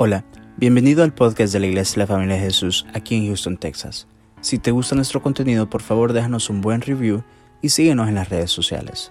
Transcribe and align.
Hola, 0.00 0.24
bienvenido 0.56 1.02
al 1.02 1.12
podcast 1.12 1.52
de 1.52 1.58
la 1.58 1.66
Iglesia 1.66 1.94
de 1.94 1.98
la 1.98 2.06
Familia 2.06 2.36
de 2.36 2.42
Jesús 2.42 2.86
aquí 2.94 3.16
en 3.16 3.26
Houston, 3.26 3.56
Texas. 3.56 4.06
Si 4.40 4.60
te 4.60 4.70
gusta 4.70 4.94
nuestro 4.94 5.20
contenido, 5.20 5.68
por 5.68 5.82
favor 5.82 6.12
déjanos 6.12 6.50
un 6.50 6.60
buen 6.60 6.82
review 6.82 7.24
y 7.62 7.70
síguenos 7.70 8.06
en 8.06 8.14
las 8.14 8.28
redes 8.28 8.52
sociales. 8.52 9.10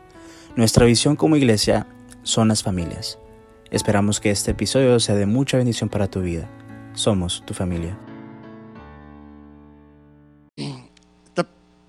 Nuestra 0.56 0.86
visión 0.86 1.18
como 1.18 1.36
iglesia 1.36 1.88
son 2.24 2.48
las 2.48 2.64
familias. 2.64 3.20
Esperamos 3.70 4.22
que 4.22 4.32
este 4.32 4.52
episodio 4.52 4.98
sea 5.02 5.16
de 5.16 5.26
mucha 5.26 5.58
bendición 5.58 5.90
para 5.90 6.10
tu 6.10 6.22
vida. 6.22 6.50
Somos 6.94 7.44
tu 7.46 7.54
familia. 7.54 8.00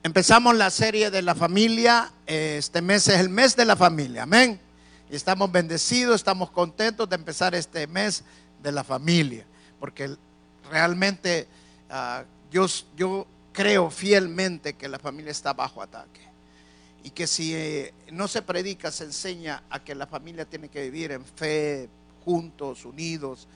Empezamos 0.03 0.57
la 0.57 0.71
serie 0.71 1.13
de 1.13 1.23
la 1.23 1.37
familia. 1.37 2.11
Este 2.27 2.83
mes 2.83 3.07
es 3.07 3.21
el 3.21 3.29
mes 3.29 3.55
de 3.55 3.65
la 3.65 3.77
familia. 3.77 4.25
Amén. 4.25 4.59
Estamos 5.09 5.53
bendecidos, 5.53 6.17
estamos 6.17 6.51
contentos 6.51 7.09
de 7.09 7.15
empezar 7.15 7.55
este 7.55 7.87
mes 7.87 8.25
de 8.63 8.73
la 8.73 8.85
familia, 8.85 9.47
porque 9.79 10.17
realmente 10.71 11.47
ah, 11.91 12.25
yo, 12.51 12.67
yo 12.97 13.27
creo 13.53 13.91
fielmente 13.91 14.75
que 14.75 14.89
la 14.89 14.99
familia 14.99 15.31
está 15.31 15.53
bajo 15.53 15.83
ataque 15.83 16.21
y 17.03 17.11
que 17.11 17.27
si 17.27 17.55
eh, 17.55 17.95
no 18.13 18.29
se 18.29 18.43
predica, 18.43 18.91
se 18.91 19.05
enseña 19.05 19.63
a 19.71 19.83
que 19.83 19.95
la 19.95 20.07
familia 20.07 20.45
tiene 20.45 20.69
que 20.69 20.83
vivir 20.83 21.13
en 21.13 21.25
fe, 21.25 21.89
juntos, 22.25 22.85
unidos, 22.85 23.47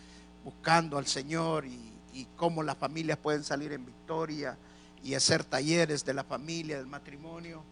buscando 0.45 0.99
al 0.99 1.07
Señor 1.07 1.67
y, 1.67 1.91
cómo 2.37 2.63
las 2.63 2.77
familias 2.77 3.17
pueden 3.17 3.43
salir 3.43 3.73
en 3.73 3.87
victoria 3.87 4.59
y 5.03 5.15
hacer 5.15 5.45
talleres 5.45 6.05
de 6.05 6.13
la 6.13 6.25
familia, 6.25 6.77
del 6.77 6.87
matrimonio. 6.87 7.65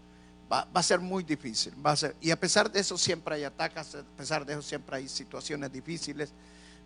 Va, 0.50 0.64
va, 0.64 0.80
a 0.80 0.82
ser 0.82 0.98
muy 0.98 1.22
difícil. 1.24 1.74
Va 1.84 1.90
a 1.90 1.96
ser, 1.96 2.16
y 2.22 2.30
a 2.30 2.40
pesar 2.40 2.72
de 2.72 2.80
eso 2.80 2.96
siempre 2.96 3.34
hay 3.34 3.44
ataques, 3.44 3.94
a 3.96 4.02
pesar 4.16 4.46
de 4.46 4.54
eso 4.54 4.62
siempre 4.62 4.96
hay 4.96 5.08
situaciones 5.08 5.70
difíciles 5.70 6.32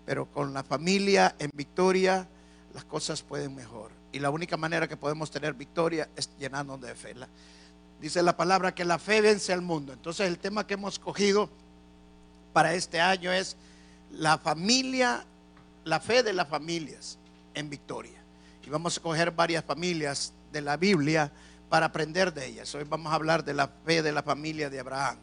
pero 0.04 0.26
con 0.26 0.52
la 0.52 0.62
familia 0.62 1.34
en 1.38 1.50
victoria 1.54 2.28
las 2.74 2.84
cosas 2.84 3.22
pueden 3.22 3.54
mejor. 3.54 3.90
Y 4.12 4.18
la 4.18 4.30
única 4.30 4.56
manera 4.56 4.88
que 4.88 4.96
podemos 4.96 5.30
tener 5.30 5.54
victoria 5.54 6.08
es 6.16 6.30
llenarnos 6.38 6.80
de 6.80 6.94
fe. 6.94 7.14
dice 8.00 8.22
la 8.22 8.36
palabra 8.36 8.74
que 8.74 8.84
la 8.84 8.98
fe 8.98 9.20
vence 9.20 9.52
al 9.52 9.62
mundo. 9.62 9.92
Entonces 9.92 10.28
el 10.28 10.38
tema 10.38 10.66
que 10.66 10.74
hemos 10.74 10.98
cogido 10.98 11.48
para 12.52 12.74
este 12.74 13.00
año 13.00 13.32
es 13.32 13.56
la 14.10 14.38
familia, 14.38 15.24
la 15.84 16.00
fe 16.00 16.22
de 16.22 16.32
las 16.32 16.48
familias 16.48 17.18
en 17.54 17.70
victoria. 17.70 18.22
Y 18.64 18.70
vamos 18.70 18.98
a 18.98 19.02
coger 19.02 19.30
varias 19.30 19.64
familias 19.64 20.32
de 20.52 20.60
la 20.60 20.76
Biblia 20.76 21.30
para 21.68 21.86
aprender 21.86 22.32
de 22.32 22.46
ellas. 22.46 22.74
Hoy 22.74 22.84
vamos 22.84 23.12
a 23.12 23.16
hablar 23.16 23.44
de 23.44 23.54
la 23.54 23.68
fe 23.84 24.02
de 24.02 24.12
la 24.12 24.22
familia 24.22 24.70
de 24.70 24.80
Abraham. 24.80 25.18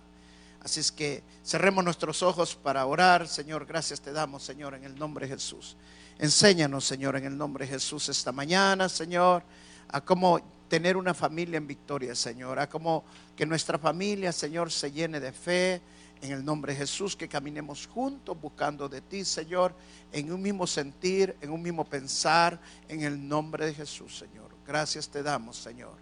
Así 0.63 0.79
es 0.79 0.91
que 0.91 1.23
cerremos 1.43 1.83
nuestros 1.83 2.21
ojos 2.21 2.55
para 2.55 2.85
orar. 2.85 3.27
Señor, 3.27 3.65
gracias 3.65 3.99
te 3.99 4.11
damos, 4.11 4.43
Señor, 4.43 4.75
en 4.75 4.83
el 4.83 4.95
nombre 4.95 5.27
de 5.27 5.33
Jesús. 5.33 5.75
Enséñanos, 6.19 6.85
Señor, 6.85 7.15
en 7.15 7.25
el 7.25 7.35
nombre 7.35 7.65
de 7.65 7.71
Jesús 7.71 8.09
esta 8.09 8.31
mañana, 8.31 8.87
Señor, 8.87 9.43
a 9.89 10.01
cómo 10.01 10.39
tener 10.67 10.97
una 10.97 11.15
familia 11.15 11.57
en 11.57 11.65
victoria, 11.65 12.13
Señor, 12.13 12.59
a 12.59 12.69
cómo 12.69 13.03
que 13.35 13.45
nuestra 13.45 13.79
familia, 13.79 14.31
Señor, 14.31 14.71
se 14.71 14.91
llene 14.91 15.19
de 15.19 15.31
fe. 15.31 15.81
En 16.21 16.31
el 16.31 16.45
nombre 16.45 16.73
de 16.73 16.77
Jesús, 16.77 17.15
que 17.15 17.27
caminemos 17.27 17.87
juntos 17.87 18.39
buscando 18.39 18.87
de 18.87 19.01
ti, 19.01 19.25
Señor, 19.25 19.73
en 20.11 20.31
un 20.31 20.39
mismo 20.39 20.67
sentir, 20.67 21.35
en 21.41 21.49
un 21.49 21.63
mismo 21.63 21.83
pensar, 21.83 22.61
en 22.87 23.01
el 23.01 23.27
nombre 23.27 23.65
de 23.65 23.73
Jesús, 23.73 24.19
Señor. 24.19 24.51
Gracias 24.67 25.09
te 25.09 25.23
damos, 25.23 25.57
Señor. 25.57 25.95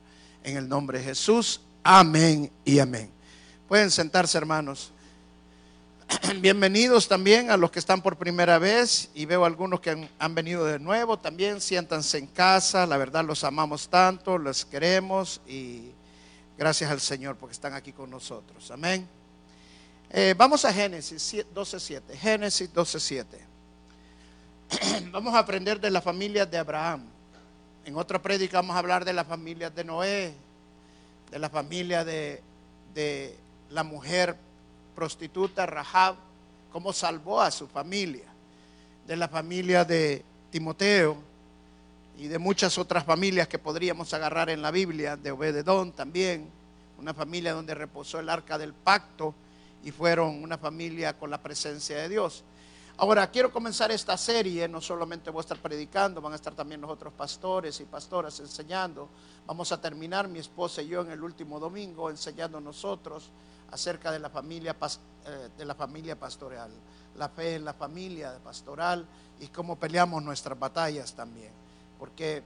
En 0.43 0.57
el 0.57 0.67
nombre 0.67 0.99
de 0.99 1.05
Jesús, 1.05 1.61
amén 1.81 2.51
y 2.65 2.79
amén. 2.79 3.18
Pueden 3.69 3.91
sentarse, 3.91 4.35
hermanos. 4.35 4.91
Bienvenidos 6.41 7.07
también 7.07 7.51
a 7.51 7.57
los 7.57 7.69
que 7.69 7.77
están 7.77 8.01
por 8.01 8.17
primera 8.17 8.57
vez 8.57 9.11
y 9.13 9.25
veo 9.25 9.45
algunos 9.45 9.79
que 9.79 10.09
han, 10.17 10.33
venido 10.33 10.65
de 10.65 10.79
nuevo. 10.79 11.19
También 11.19 11.61
siéntanse 11.61 12.17
en 12.17 12.25
casa. 12.25 12.87
La 12.87 12.97
verdad 12.97 13.23
los 13.23 13.43
amamos 13.43 13.87
tanto, 13.87 14.39
los 14.39 14.65
queremos 14.65 15.39
y 15.45 15.91
gracias 16.57 16.89
al 16.89 16.99
Señor 16.99 17.35
porque 17.35 17.53
están 17.53 17.75
aquí 17.75 17.93
con 17.93 18.09
nosotros. 18.09 18.71
Amén. 18.71 19.07
Eh, 20.09 20.33
vamos 20.35 20.65
a 20.65 20.73
Génesis 20.73 21.35
12.7. 21.53 22.17
Génesis 22.17 22.73
12.7. 22.73 23.23
vamos 25.11 25.35
a 25.35 25.37
aprender 25.37 25.79
de 25.79 25.91
la 25.91 26.01
familia 26.01 26.43
de 26.43 26.57
Abraham. 26.57 27.03
En 27.85 27.95
otra 27.95 28.19
prédica 28.19 28.57
vamos 28.57 28.75
a 28.75 28.79
hablar 28.79 29.05
de 29.05 29.13
la 29.13 29.25
familia 29.25 29.69
de 29.69 29.83
Noé, 29.83 30.33
de 31.29 31.37
la 31.37 31.51
familia 31.51 32.03
de, 32.03 32.41
de 32.95 33.37
la 33.69 33.83
mujer 33.83 34.35
prostituta 34.95 35.65
Rahab, 35.65 36.15
cómo 36.71 36.93
salvó 36.93 37.41
a 37.41 37.51
su 37.51 37.67
familia, 37.67 38.25
de 39.07 39.15
la 39.15 39.27
familia 39.27 39.85
de 39.85 40.23
Timoteo 40.51 41.17
y 42.17 42.27
de 42.27 42.37
muchas 42.37 42.77
otras 42.77 43.05
familias 43.05 43.47
que 43.47 43.59
podríamos 43.59 44.13
agarrar 44.13 44.49
en 44.49 44.61
la 44.61 44.71
Biblia, 44.71 45.15
de 45.15 45.31
Obededón 45.31 45.93
también, 45.93 46.49
una 46.99 47.13
familia 47.13 47.53
donde 47.53 47.73
reposó 47.73 48.19
el 48.19 48.29
arca 48.29 48.57
del 48.57 48.73
pacto 48.73 49.33
y 49.83 49.91
fueron 49.91 50.43
una 50.43 50.57
familia 50.57 51.17
con 51.17 51.29
la 51.29 51.41
presencia 51.41 51.97
de 51.97 52.09
Dios. 52.09 52.43
Ahora, 52.97 53.31
quiero 53.31 53.53
comenzar 53.53 53.91
esta 53.91 54.17
serie, 54.17 54.67
no 54.67 54.81
solamente 54.81 55.29
voy 55.29 55.39
a 55.39 55.43
estar 55.43 55.57
predicando, 55.57 56.19
van 56.19 56.33
a 56.33 56.35
estar 56.35 56.53
también 56.53 56.81
los 56.81 56.91
otros 56.91 57.13
pastores 57.13 57.79
y 57.79 57.85
pastoras 57.85 58.37
enseñando. 58.41 59.07
Vamos 59.47 59.71
a 59.71 59.79
terminar 59.79 60.27
mi 60.27 60.39
esposa 60.39 60.81
y 60.81 60.89
yo 60.89 61.01
en 61.01 61.11
el 61.11 61.23
último 61.23 61.61
domingo 61.61 62.09
enseñando 62.09 62.59
nosotros 62.59 63.29
acerca 63.71 64.11
de 64.11 64.19
la 64.19 64.29
familia, 64.29 64.75
eh, 65.25 65.49
de 65.57 65.65
la 65.65 65.75
familia 65.75 66.17
pastoral, 66.17 66.71
la 67.15 67.29
fe 67.29 67.55
en 67.55 67.65
la 67.65 67.73
familia 67.73 68.37
pastoral 68.43 69.05
y 69.39 69.47
cómo 69.47 69.77
peleamos 69.77 70.23
nuestras 70.23 70.57
batallas 70.57 71.13
también. 71.13 71.51
Porque 71.97 72.43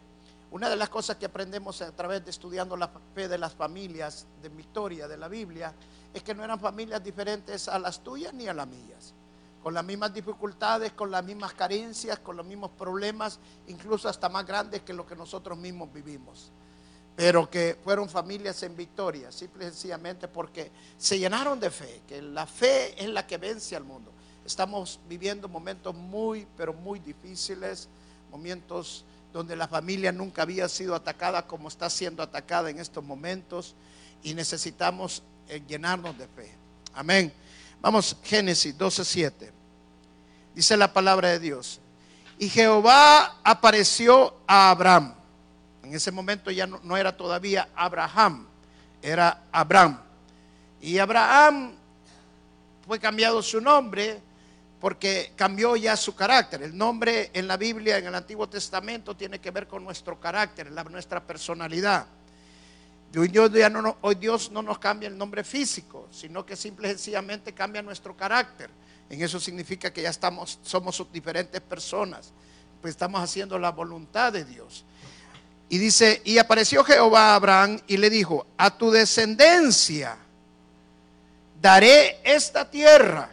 una 0.51 0.69
de 0.69 0.75
las 0.75 0.89
cosas 0.89 1.17
que 1.17 1.25
aprendemos 1.25 1.81
a 1.81 1.91
través 1.91 2.23
de 2.23 2.31
estudiando 2.31 2.77
la 2.77 2.89
fe 3.15 3.27
de 3.27 3.37
las 3.37 3.53
familias 3.53 4.25
de 4.41 4.49
Victoria, 4.49 5.07
de 5.07 5.17
la 5.17 5.27
Biblia, 5.27 5.73
es 6.13 6.23
que 6.23 6.33
no 6.33 6.43
eran 6.43 6.59
familias 6.59 7.03
diferentes 7.03 7.67
a 7.67 7.79
las 7.79 8.03
tuyas 8.03 8.33
ni 8.33 8.47
a 8.47 8.53
las 8.53 8.67
mías. 8.67 9.13
Con 9.61 9.73
las 9.73 9.83
mismas 9.83 10.13
dificultades, 10.13 10.91
con 10.91 11.09
las 11.09 11.23
mismas 11.23 11.53
carencias, 11.53 12.19
con 12.19 12.35
los 12.35 12.45
mismos 12.45 12.71
problemas, 12.71 13.39
incluso 13.67 14.09
hasta 14.09 14.27
más 14.29 14.45
grandes 14.45 14.81
que 14.81 14.93
lo 14.93 15.05
que 15.05 15.15
nosotros 15.15 15.57
mismos 15.57 15.91
vivimos 15.93 16.51
pero 17.15 17.49
que 17.49 17.77
fueron 17.83 18.09
familias 18.09 18.63
en 18.63 18.75
victoria, 18.75 19.31
simple 19.31 19.65
y 19.65 19.69
sencillamente 19.69 20.27
porque 20.27 20.71
se 20.97 21.19
llenaron 21.19 21.59
de 21.59 21.69
fe, 21.69 22.01
que 22.07 22.21
la 22.21 22.47
fe 22.47 23.01
es 23.01 23.09
la 23.09 23.27
que 23.27 23.37
vence 23.37 23.75
al 23.75 23.83
mundo. 23.83 24.11
Estamos 24.45 24.99
viviendo 25.07 25.47
momentos 25.47 25.93
muy, 25.93 26.47
pero 26.57 26.73
muy 26.73 26.99
difíciles, 26.99 27.87
momentos 28.31 29.05
donde 29.31 29.55
la 29.55 29.67
familia 29.67 30.11
nunca 30.11 30.41
había 30.41 30.67
sido 30.67 30.95
atacada 30.95 31.45
como 31.45 31.67
está 31.67 31.89
siendo 31.89 32.23
atacada 32.23 32.69
en 32.69 32.79
estos 32.79 33.03
momentos 33.03 33.75
y 34.23 34.33
necesitamos 34.33 35.23
eh, 35.47 35.61
llenarnos 35.67 36.17
de 36.17 36.27
fe. 36.27 36.51
Amén. 36.93 37.31
Vamos, 37.81 38.17
Génesis 38.23 38.77
12:7. 38.77 39.51
Dice 40.55 40.77
la 40.77 40.91
palabra 40.91 41.29
de 41.29 41.39
Dios. 41.39 41.79
Y 42.39 42.49
Jehová 42.49 43.39
apareció 43.43 44.35
a 44.47 44.71
Abraham 44.71 45.15
en 45.83 45.93
ese 45.93 46.11
momento 46.11 46.49
ya 46.49 46.65
no, 46.65 46.97
era 46.97 47.15
todavía 47.15 47.69
Abraham, 47.75 48.47
era 49.01 49.43
Abraham. 49.51 49.99
Y 50.81 50.97
Abraham 50.97 51.73
fue 52.87 52.99
cambiado 52.99 53.41
su 53.41 53.59
nombre 53.59 54.21
porque 54.79 55.33
cambió 55.35 55.75
ya 55.75 55.95
su 55.95 56.15
carácter. 56.15 56.63
El 56.63 56.77
nombre 56.77 57.31
en 57.33 57.47
la 57.47 57.57
Biblia, 57.57 57.97
en 57.97 58.07
el 58.07 58.15
Antiguo 58.15 58.47
Testamento, 58.47 59.15
tiene 59.15 59.39
que 59.39 59.51
ver 59.51 59.67
con 59.67 59.83
nuestro 59.83 60.19
carácter, 60.19 60.71
nuestra 60.89 61.21
personalidad. 61.21 62.07
Dios, 63.11 63.51
no, 63.71 63.97
hoy 64.01 64.15
Dios 64.15 64.51
no 64.51 64.61
nos 64.61 64.79
cambia 64.79 65.07
el 65.07 65.17
nombre 65.17 65.43
físico, 65.43 66.07
sino 66.11 66.45
que 66.45 66.55
simple 66.55 66.87
y 66.87 66.91
sencillamente 66.91 67.53
cambia 67.53 67.81
nuestro 67.81 68.17
carácter. 68.17 68.71
En 69.09 69.21
eso 69.21 69.39
significa 69.39 69.93
que 69.93 70.01
ya 70.01 70.09
estamos, 70.09 70.59
somos 70.63 71.05
diferentes 71.11 71.61
personas, 71.61 72.31
pues 72.81 72.91
estamos 72.91 73.21
haciendo 73.21 73.59
la 73.59 73.71
voluntad 73.71 74.33
de 74.33 74.43
Dios. 74.45 74.83
Y 75.69 75.77
dice, 75.77 76.21
y 76.23 76.37
apareció 76.37 76.83
Jehová 76.83 77.31
a 77.31 77.35
Abraham 77.35 77.79
y 77.87 77.97
le 77.97 78.09
dijo, 78.09 78.45
a 78.57 78.77
tu 78.77 78.91
descendencia 78.91 80.17
daré 81.61 82.19
esta 82.23 82.69
tierra. 82.69 83.29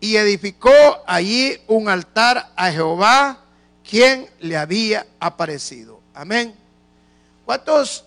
Y 0.00 0.16
edificó 0.16 0.72
allí 1.06 1.60
un 1.66 1.88
altar 1.88 2.52
a 2.56 2.70
Jehová, 2.70 3.40
quien 3.88 4.28
le 4.40 4.56
había 4.56 5.06
aparecido. 5.18 6.00
Amén. 6.14 6.54
¿Cuántos 7.44 8.04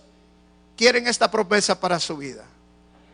quieren 0.76 1.06
esta 1.06 1.30
promesa 1.30 1.78
para 1.78 2.00
su 2.00 2.16
vida? 2.16 2.44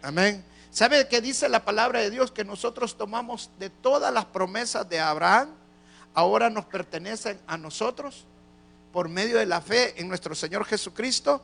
Amén. 0.02 0.44
¿Sabe 0.70 1.08
qué 1.08 1.20
dice 1.20 1.48
la 1.48 1.64
palabra 1.64 2.00
de 2.00 2.10
Dios? 2.10 2.30
Que 2.30 2.44
nosotros 2.44 2.96
tomamos 2.96 3.50
de 3.58 3.70
todas 3.70 4.12
las 4.12 4.24
promesas 4.24 4.88
de 4.88 5.00
Abraham, 5.00 5.50
ahora 6.14 6.50
nos 6.50 6.64
pertenecen 6.66 7.40
a 7.46 7.56
nosotros 7.56 8.24
por 8.94 9.08
medio 9.08 9.38
de 9.38 9.46
la 9.46 9.60
fe 9.60 10.00
en 10.00 10.06
nuestro 10.06 10.36
Señor 10.36 10.64
Jesucristo, 10.64 11.42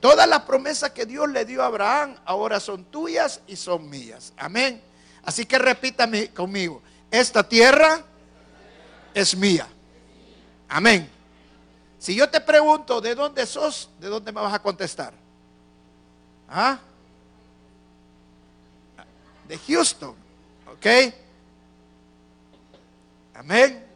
todas 0.00 0.28
las 0.28 0.40
promesas 0.40 0.90
que 0.90 1.06
Dios 1.06 1.30
le 1.30 1.44
dio 1.44 1.62
a 1.62 1.66
Abraham 1.66 2.16
ahora 2.24 2.58
son 2.58 2.84
tuyas 2.86 3.42
y 3.46 3.54
son 3.54 3.88
mías. 3.88 4.32
Amén. 4.36 4.82
Así 5.22 5.46
que 5.46 5.56
repítame 5.56 6.30
conmigo, 6.30 6.82
esta 7.08 7.48
tierra 7.48 8.02
es 9.14 9.36
mía. 9.36 9.68
Amén. 10.68 11.08
Si 11.96 12.12
yo 12.16 12.28
te 12.28 12.40
pregunto 12.40 13.00
de 13.00 13.14
dónde 13.14 13.46
sos, 13.46 13.88
¿de 14.00 14.08
dónde 14.08 14.32
me 14.32 14.40
vas 14.40 14.54
a 14.54 14.58
contestar? 14.60 15.14
¿Ah? 16.48 16.80
De 19.46 19.56
Houston. 19.58 20.16
¿Ok? 20.72 20.86
Amén. 23.34 23.86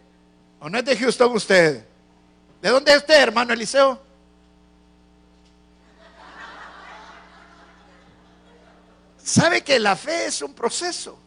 ¿O 0.61 0.71
no 0.71 0.79
es 0.79 0.85
de 0.85 0.97
Houston 0.97 1.35
usted? 1.35 1.94
¿De 2.65 2.71
dónde 2.71 2.93
es 2.93 2.97
usted, 2.97 3.21
hermano 3.21 3.53
Eliseo? 3.53 4.01
¿Sabe 9.23 9.63
que 9.63 9.79
la 9.79 9.95
fe 9.95 10.25
es 10.25 10.41
un 10.41 10.55
proceso? 10.55 11.19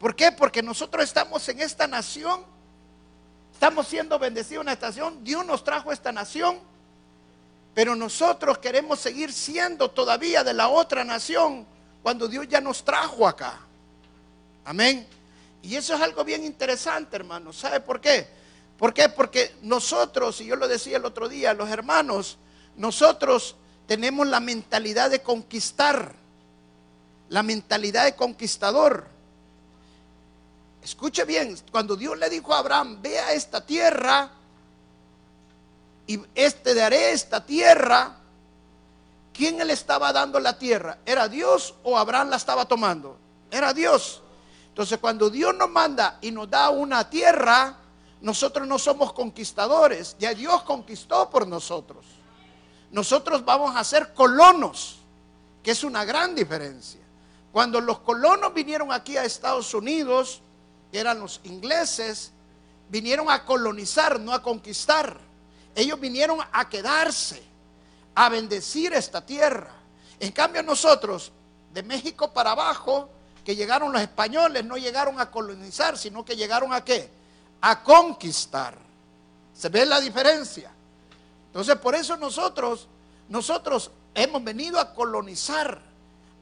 ¿Por 0.00 0.16
qué? 0.16 0.32
Porque 0.32 0.60
nosotros 0.60 1.04
estamos 1.04 1.48
en 1.48 1.60
esta 1.60 1.86
nación, 1.86 2.42
estamos 3.52 3.86
siendo 3.86 4.18
bendecidos 4.18 4.66
en 4.66 4.70
esta 4.70 4.88
nación, 4.88 5.22
Dios 5.22 5.46
nos 5.46 5.62
trajo 5.62 5.92
esta 5.92 6.10
nación, 6.10 6.58
pero 7.72 7.94
nosotros 7.94 8.58
queremos 8.58 8.98
seguir 8.98 9.32
siendo 9.32 9.88
todavía 9.88 10.42
de 10.42 10.52
la 10.52 10.66
otra 10.66 11.04
nación 11.04 11.64
cuando 12.02 12.26
Dios 12.26 12.48
ya 12.48 12.60
nos 12.60 12.84
trajo 12.84 13.28
acá. 13.28 13.60
Amén. 14.64 15.06
Y 15.62 15.76
eso 15.76 15.94
es 15.94 16.00
algo 16.00 16.24
bien 16.24 16.44
interesante, 16.44 17.14
hermanos. 17.14 17.56
¿Sabe 17.56 17.78
por 17.78 18.00
qué? 18.00 18.37
¿Por 18.78 18.94
qué? 18.94 19.08
Porque 19.08 19.56
nosotros, 19.62 20.40
y 20.40 20.46
yo 20.46 20.56
lo 20.56 20.68
decía 20.68 20.98
el 20.98 21.04
otro 21.04 21.28
día, 21.28 21.52
los 21.52 21.68
hermanos, 21.68 22.38
nosotros 22.76 23.56
tenemos 23.88 24.26
la 24.28 24.38
mentalidad 24.38 25.10
de 25.10 25.20
conquistar, 25.20 26.14
la 27.28 27.42
mentalidad 27.42 28.04
de 28.04 28.14
conquistador. 28.14 29.08
Escuche 30.82 31.24
bien, 31.24 31.58
cuando 31.72 31.96
Dios 31.96 32.16
le 32.16 32.30
dijo 32.30 32.54
a 32.54 32.58
Abraham, 32.58 33.02
ve 33.02 33.18
a 33.18 33.32
esta 33.32 33.66
tierra 33.66 34.30
y 36.06 36.20
este 36.36 36.72
daré 36.72 37.10
esta 37.10 37.44
tierra, 37.44 38.16
¿quién 39.34 39.58
le 39.58 39.72
estaba 39.72 40.12
dando 40.12 40.38
la 40.38 40.56
tierra? 40.56 40.98
¿Era 41.04 41.28
Dios 41.28 41.74
o 41.82 41.98
Abraham 41.98 42.30
la 42.30 42.36
estaba 42.36 42.64
tomando? 42.66 43.18
Era 43.50 43.74
Dios. 43.74 44.22
Entonces 44.68 44.98
cuando 44.98 45.28
Dios 45.28 45.54
nos 45.56 45.68
manda 45.68 46.18
y 46.20 46.30
nos 46.30 46.48
da 46.48 46.70
una 46.70 47.10
tierra, 47.10 47.76
nosotros 48.20 48.66
no 48.66 48.78
somos 48.78 49.12
conquistadores, 49.12 50.16
ya 50.18 50.34
Dios 50.34 50.62
conquistó 50.62 51.30
por 51.30 51.46
nosotros. 51.46 52.04
Nosotros 52.90 53.44
vamos 53.44 53.76
a 53.76 53.84
ser 53.84 54.12
colonos, 54.12 54.98
que 55.62 55.70
es 55.70 55.84
una 55.84 56.04
gran 56.04 56.34
diferencia. 56.34 57.00
Cuando 57.52 57.80
los 57.80 58.00
colonos 58.00 58.52
vinieron 58.52 58.92
aquí 58.92 59.16
a 59.16 59.24
Estados 59.24 59.72
Unidos, 59.74 60.42
que 60.90 60.98
eran 60.98 61.20
los 61.20 61.40
ingleses, 61.44 62.32
vinieron 62.88 63.30
a 63.30 63.44
colonizar, 63.44 64.18
no 64.18 64.32
a 64.32 64.42
conquistar. 64.42 65.18
Ellos 65.74 66.00
vinieron 66.00 66.38
a 66.52 66.68
quedarse, 66.68 67.42
a 68.14 68.28
bendecir 68.28 68.92
esta 68.94 69.24
tierra. 69.24 69.70
En 70.18 70.32
cambio 70.32 70.62
nosotros, 70.62 71.30
de 71.72 71.82
México 71.82 72.32
para 72.32 72.52
abajo, 72.52 73.10
que 73.44 73.54
llegaron 73.54 73.92
los 73.92 74.02
españoles, 74.02 74.64
no 74.64 74.76
llegaron 74.76 75.20
a 75.20 75.30
colonizar, 75.30 75.96
sino 75.96 76.24
que 76.24 76.36
llegaron 76.36 76.72
a 76.72 76.84
qué? 76.84 77.17
A 77.60 77.82
conquistar. 77.82 78.76
¿Se 79.54 79.68
ve 79.68 79.84
la 79.84 80.00
diferencia? 80.00 80.70
Entonces, 81.46 81.76
por 81.76 81.94
eso 81.94 82.16
nosotros, 82.16 82.86
nosotros 83.28 83.90
hemos 84.14 84.44
venido 84.44 84.78
a 84.78 84.94
colonizar, 84.94 85.80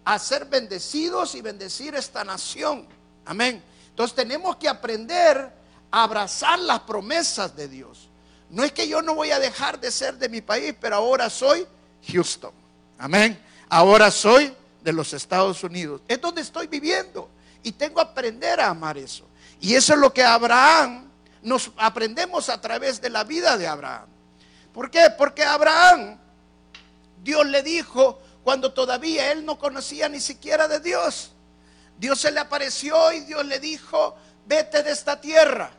a 0.04 0.18
ser 0.18 0.44
bendecidos 0.44 1.34
y 1.34 1.40
bendecir 1.40 1.94
esta 1.94 2.24
nación. 2.24 2.86
Amén. 3.24 3.62
Entonces 3.88 4.14
tenemos 4.14 4.56
que 4.56 4.68
aprender 4.68 5.52
a 5.90 6.02
abrazar 6.02 6.58
las 6.58 6.80
promesas 6.80 7.56
de 7.56 7.68
Dios. 7.68 8.08
No 8.50 8.62
es 8.62 8.72
que 8.72 8.86
yo 8.86 9.02
no 9.02 9.14
voy 9.14 9.30
a 9.30 9.38
dejar 9.38 9.80
de 9.80 9.90
ser 9.90 10.18
de 10.18 10.28
mi 10.28 10.40
país, 10.40 10.74
pero 10.80 10.96
ahora 10.96 11.30
soy 11.30 11.66
Houston. 12.12 12.52
Amén. 12.98 13.42
Ahora 13.68 14.10
soy 14.10 14.54
de 14.82 14.92
los 14.92 15.12
Estados 15.12 15.64
Unidos. 15.64 16.00
Es 16.06 16.20
donde 16.20 16.42
estoy 16.42 16.66
viviendo 16.66 17.28
y 17.62 17.72
tengo 17.72 17.96
que 17.96 18.02
aprender 18.02 18.60
a 18.60 18.68
amar 18.68 18.96
eso. 18.98 19.24
Y 19.60 19.74
eso 19.74 19.94
es 19.94 19.98
lo 19.98 20.12
que 20.12 20.22
Abraham 20.22 21.05
nos 21.46 21.70
aprendemos 21.76 22.48
a 22.48 22.60
través 22.60 23.00
de 23.00 23.08
la 23.08 23.22
vida 23.22 23.56
de 23.56 23.68
Abraham. 23.68 24.08
¿Por 24.74 24.90
qué? 24.90 25.10
Porque 25.16 25.44
Abraham, 25.44 26.18
Dios 27.22 27.46
le 27.46 27.62
dijo 27.62 28.20
cuando 28.42 28.72
todavía 28.72 29.30
él 29.30 29.44
no 29.44 29.56
conocía 29.56 30.08
ni 30.08 30.18
siquiera 30.18 30.66
de 30.66 30.80
Dios. 30.80 31.30
Dios 32.00 32.20
se 32.20 32.32
le 32.32 32.40
apareció 32.40 33.12
y 33.12 33.20
Dios 33.20 33.46
le 33.46 33.60
dijo, 33.60 34.16
vete 34.44 34.82
de 34.82 34.90
esta 34.90 35.20
tierra. 35.20 35.70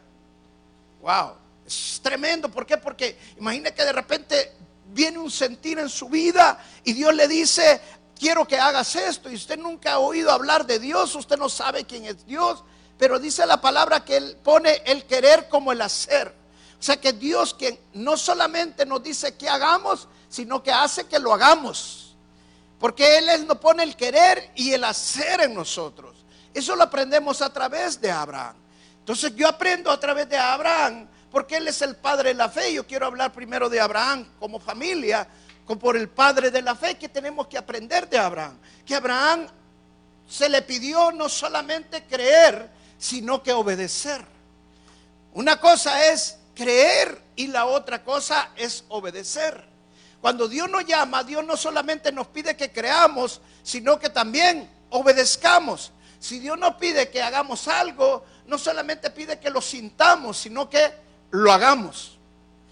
Wow, 1.02 1.34
es 1.66 2.00
tremendo. 2.02 2.48
¿Por 2.48 2.66
qué? 2.66 2.78
Porque 2.78 3.20
imagina 3.38 3.72
que 3.72 3.84
de 3.84 3.92
repente 3.92 4.54
viene 4.94 5.18
un 5.18 5.30
sentir 5.30 5.80
en 5.80 5.90
su 5.90 6.08
vida 6.08 6.64
y 6.86 6.94
Dios 6.94 7.14
le 7.14 7.28
dice, 7.28 7.82
quiero 8.18 8.48
que 8.48 8.58
hagas 8.58 8.96
esto. 8.96 9.30
Y 9.30 9.36
usted 9.36 9.60
nunca 9.60 9.96
ha 9.96 10.00
oído 10.00 10.32
hablar 10.32 10.66
de 10.66 10.80
Dios, 10.80 11.14
usted 11.14 11.38
no 11.38 11.50
sabe 11.50 11.84
quién 11.84 12.06
es 12.06 12.26
Dios. 12.26 12.64
Pero 12.98 13.20
dice 13.20 13.46
la 13.46 13.62
palabra 13.62 14.04
que 14.04 14.18
Él 14.18 14.38
pone 14.44 14.82
el 14.86 15.06
querer 15.06 15.48
como 15.50 15.72
el 15.72 15.82
hacer. 15.82 16.34
O 16.80 16.84
sea 16.84 17.00
que 17.00 17.14
Dios 17.14 17.54
quien 17.54 17.80
no 17.94 18.18
solamente 18.18 18.86
nos 18.86 19.02
dice 19.04 19.36
que 19.36 19.50
hagamos, 19.50 20.08
sino 20.30 20.62
que 20.62 20.72
hace 20.72 21.06
que 21.06 21.20
lo 21.20 21.34
hagamos. 21.34 22.16
Porque 22.80 23.18
Él 23.18 23.48
nos 23.48 23.58
pone 23.58 23.84
el 23.84 23.96
querer 23.96 24.52
y 24.56 24.74
el 24.74 24.84
hacer 24.84 25.42
en 25.42 25.54
nosotros. 25.54 26.16
Eso 26.54 26.76
lo 26.76 26.84
aprendemos 26.84 27.42
a 27.42 27.52
través 27.52 28.00
de 28.00 28.12
Abraham. 28.12 28.56
Entonces 29.00 29.36
yo 29.36 29.48
aprendo 29.48 29.90
a 29.90 30.00
través 30.00 30.28
de 30.28 30.38
Abraham, 30.38 31.08
porque 31.32 31.58
Él 31.58 31.68
es 31.68 31.82
el 31.82 31.96
padre 31.96 32.30
de 32.30 32.36
la 32.36 32.50
fe. 32.50 32.74
Yo 32.74 32.86
quiero 32.86 33.06
hablar 33.06 33.32
primero 33.32 33.70
de 33.70 33.80
Abraham 33.80 34.28
como 34.40 34.60
familia, 34.60 35.28
como 35.66 35.80
por 35.80 35.98
el 35.98 36.10
padre 36.10 36.52
de 36.52 36.62
la 36.62 36.76
fe, 36.76 36.98
que 36.98 37.10
tenemos 37.10 37.48
que 37.48 37.58
aprender 37.58 38.10
de 38.10 38.18
Abraham. 38.18 38.58
Que 38.86 38.96
Abraham 38.96 39.48
se 40.28 40.50
le 40.50 40.62
pidió 40.62 41.12
no 41.12 41.30
solamente 41.30 42.06
creer, 42.06 42.70
sino 42.98 43.44
que 43.44 43.54
obedecer. 43.54 44.26
Una 45.34 45.60
cosa 45.60 46.08
es 46.08 46.38
creer 46.56 47.22
y 47.36 47.48
la 47.48 47.66
otra 47.66 48.04
cosa 48.04 48.50
es 48.56 48.84
obedecer. 48.90 49.66
Cuando 50.22 50.48
Dios 50.48 50.70
nos 50.70 50.86
llama, 50.86 51.24
Dios 51.24 51.46
no 51.46 51.56
solamente 51.56 52.12
nos 52.12 52.28
pide 52.28 52.58
que 52.58 52.72
creamos, 52.72 53.40
sino 53.62 54.00
que 54.00 54.10
también 54.10 54.70
obedezcamos. 54.90 55.92
Si 56.20 56.40
Dios 56.40 56.58
nos 56.58 56.76
pide 56.76 57.10
que 57.10 57.22
hagamos 57.22 57.68
algo, 57.68 58.26
no 58.48 58.58
solamente 58.58 59.12
pide 59.12 59.40
que 59.40 59.52
lo 59.52 59.62
sintamos, 59.62 60.38
sino 60.38 60.68
que 60.70 60.92
lo 61.30 61.52
hagamos. 61.52 62.18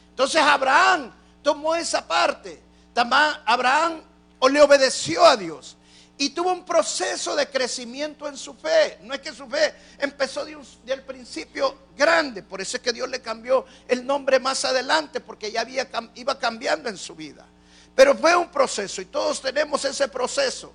Entonces 0.10 0.41
Abraham 0.41 1.12
tomó 1.44 1.75
esa 1.75 2.08
parte. 2.08 2.62
Abraham 2.96 4.01
le 4.50 4.62
obedeció 4.62 5.24
a 5.25 5.38
Dios 5.38 5.75
y 6.17 6.29
tuvo 6.29 6.53
un 6.53 6.63
proceso 6.63 7.36
de 7.36 7.50
crecimiento 7.50 8.27
en 8.27 8.38
su 8.38 8.53
fe. 8.53 9.00
No 9.01 9.13
es 9.13 9.19
que 9.19 9.34
su 9.34 9.48
fe 9.48 9.74
empezó 10.00 10.45
de 10.45 10.57
del 10.86 11.03
principio 11.03 11.77
grande, 11.98 12.41
por 12.41 12.62
eso 12.62 12.77
es 12.77 12.84
que 12.84 12.93
Dios 12.93 13.10
le 13.10 13.22
cambió 13.22 13.65
el 13.88 14.05
nombre 14.05 14.39
más 14.39 14.63
adelante, 14.63 15.19
porque 15.19 15.51
ya 15.51 15.62
había, 15.62 15.89
iba 16.15 16.39
cambiando 16.39 16.88
en 16.88 16.98
su 16.98 17.15
vida. 17.15 17.45
Pero 17.93 18.15
fue 18.15 18.36
un 18.36 18.50
proceso 18.50 19.01
y 19.01 19.05
todos 19.05 19.41
tenemos 19.41 19.84
ese 19.84 20.07
proceso. 20.07 20.72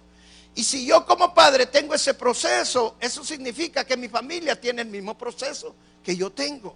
Y 0.55 0.65
si 0.65 0.85
yo 0.85 1.07
como 1.07 1.33
padre 1.33 1.67
tengo 1.67 1.95
ese 1.95 2.15
proceso, 2.15 2.97
eso 3.01 3.25
significa 3.25 3.85
que 3.85 3.97
mi 3.97 4.09
familia 4.09 4.61
tiene 4.61 4.83
el 4.83 4.89
mismo 4.89 5.17
proceso 5.17 5.75
que 6.03 6.17
yo 6.17 6.31
tengo. 6.31 6.75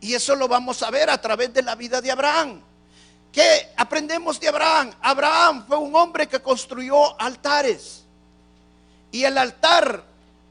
Y 0.00 0.14
eso 0.14 0.36
lo 0.36 0.46
vamos 0.46 0.82
a 0.82 0.90
ver 0.90 1.08
a 1.08 1.20
través 1.20 1.52
de 1.54 1.62
la 1.62 1.74
vida 1.74 2.00
de 2.00 2.10
Abraham. 2.10 2.62
¿Qué 3.36 3.70
aprendemos 3.76 4.40
de 4.40 4.48
Abraham? 4.48 4.92
Abraham 5.02 5.66
fue 5.68 5.76
un 5.76 5.94
hombre 5.94 6.26
que 6.26 6.40
construyó 6.40 7.20
altares. 7.20 8.02
Y 9.12 9.24
el 9.24 9.36
altar 9.36 10.02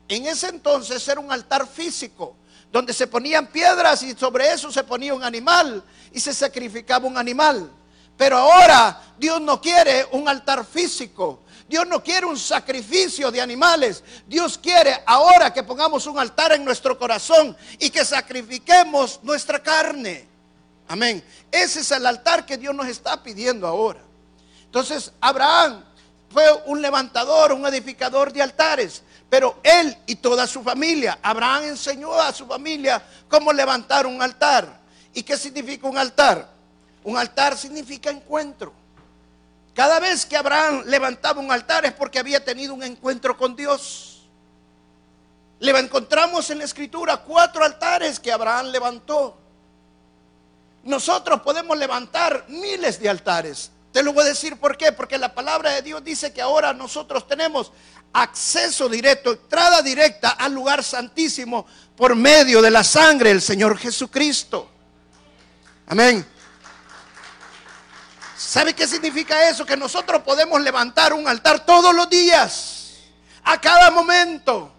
en 0.08 0.28
ese 0.28 0.50
entonces 0.50 1.08
era 1.08 1.20
un 1.20 1.32
altar 1.32 1.66
físico, 1.66 2.36
donde 2.72 2.94
se 2.94 3.08
ponían 3.08 3.48
piedras 3.48 4.04
y 4.04 4.14
sobre 4.14 4.54
eso 4.54 4.72
se 4.72 4.84
ponía 4.84 5.16
un 5.16 5.24
animal 5.24 5.84
y 6.14 6.20
se 6.20 6.32
sacrificaba 6.32 7.08
un 7.08 7.18
animal. 7.18 7.72
Pero 8.16 8.38
ahora 8.38 9.02
Dios 9.18 9.42
no 9.42 9.60
quiere 9.60 10.08
un 10.12 10.30
altar 10.30 10.64
físico. 10.64 11.40
Dios 11.68 11.88
no 11.88 12.04
quiere 12.04 12.28
un 12.28 12.38
sacrificio 12.38 13.32
de 13.32 13.42
animales. 13.42 14.04
Dios 14.28 14.60
quiere 14.60 15.02
ahora 15.08 15.52
que 15.52 15.64
pongamos 15.64 16.06
un 16.06 16.20
altar 16.20 16.52
en 16.52 16.64
nuestro 16.64 17.00
corazón 17.00 17.58
y 17.80 17.90
que 17.90 18.06
sacrifiquemos 18.06 19.22
nuestra 19.24 19.64
carne. 19.64 20.35
Amén. 20.88 21.24
Ese 21.52 21.80
es 21.80 21.92
el 21.92 22.06
altar 22.06 22.46
que 22.46 22.58
Dios 22.58 22.74
nos 22.76 22.88
está 22.88 23.22
pidiendo 23.24 23.68
ahora. 23.68 24.00
Entonces, 24.66 25.12
Abraham 25.22 25.84
fue 26.30 26.44
un 26.66 26.82
levantador, 26.82 27.54
un 27.54 27.66
edificador 27.66 28.32
de 28.32 28.42
altares. 28.42 29.02
Pero 29.30 29.60
él 29.64 29.98
y 30.06 30.16
toda 30.16 30.46
su 30.48 30.62
familia, 30.62 31.18
Abraham 31.22 31.64
enseñó 31.64 32.14
a 32.14 32.32
su 32.32 32.46
familia 32.46 33.02
cómo 33.28 33.52
levantar 33.52 34.06
un 34.06 34.22
altar. 34.22 34.80
¿Y 35.14 35.24
qué 35.24 35.38
significa 35.38 35.88
un 35.88 35.98
altar? 35.98 36.50
Un 37.04 37.18
altar 37.18 37.58
significa 37.58 38.10
encuentro. 38.10 38.74
Cada 39.74 40.00
vez 40.00 40.26
que 40.26 40.38
Abraham 40.38 40.84
levantaba 40.86 41.42
un 41.42 41.52
altar 41.52 41.86
es 41.86 41.94
porque 41.94 42.20
había 42.20 42.44
tenido 42.44 42.74
un 42.74 42.84
encuentro 42.84 43.38
con 43.38 43.56
Dios. 43.56 44.28
Le 45.60 45.72
encontramos 45.78 46.50
en 46.50 46.60
la 46.60 46.64
escritura 46.66 47.18
cuatro 47.18 47.64
altares 47.64 48.20
que 48.20 48.32
Abraham 48.32 48.68
levantó. 48.68 49.38
Nosotros 50.86 51.42
podemos 51.42 51.78
levantar 51.78 52.46
miles 52.48 53.00
de 53.00 53.10
altares. 53.10 53.72
Te 53.92 54.04
lo 54.04 54.14
voy 54.14 54.24
a 54.24 54.28
decir 54.28 54.58
por 54.58 54.78
qué. 54.78 54.92
Porque 54.92 55.18
la 55.18 55.34
palabra 55.34 55.72
de 55.72 55.82
Dios 55.82 56.04
dice 56.04 56.32
que 56.32 56.42
ahora 56.42 56.74
nosotros 56.74 57.28
tenemos 57.28 57.72
acceso 58.14 58.88
directo, 58.88 59.32
entrada 59.32 59.82
directa 59.82 60.30
al 60.30 60.54
lugar 60.54 60.84
santísimo 60.84 61.66
por 61.98 62.16
medio 62.16 62.62
de 62.62 62.70
la 62.70 62.84
sangre 62.84 63.30
del 63.30 63.42
Señor 63.42 63.78
Jesucristo. 63.80 64.70
Amén. 65.88 66.26
¿Sabe 68.38 68.76
qué 68.76 68.86
significa 68.86 69.50
eso? 69.50 69.66
Que 69.66 69.76
nosotros 69.76 70.22
podemos 70.22 70.62
levantar 70.62 71.14
un 71.14 71.28
altar 71.28 71.66
todos 71.66 71.96
los 71.96 72.08
días, 72.10 72.98
a 73.44 73.60
cada 73.60 73.90
momento. 73.90 74.75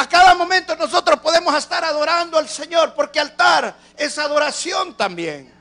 A 0.00 0.08
cada 0.08 0.34
momento 0.34 0.74
nosotros 0.76 1.20
podemos 1.20 1.54
estar 1.54 1.84
adorando 1.84 2.38
al 2.38 2.48
Señor, 2.48 2.94
porque 2.94 3.20
altar 3.20 3.76
es 3.98 4.16
adoración 4.16 4.96
también. 4.96 5.52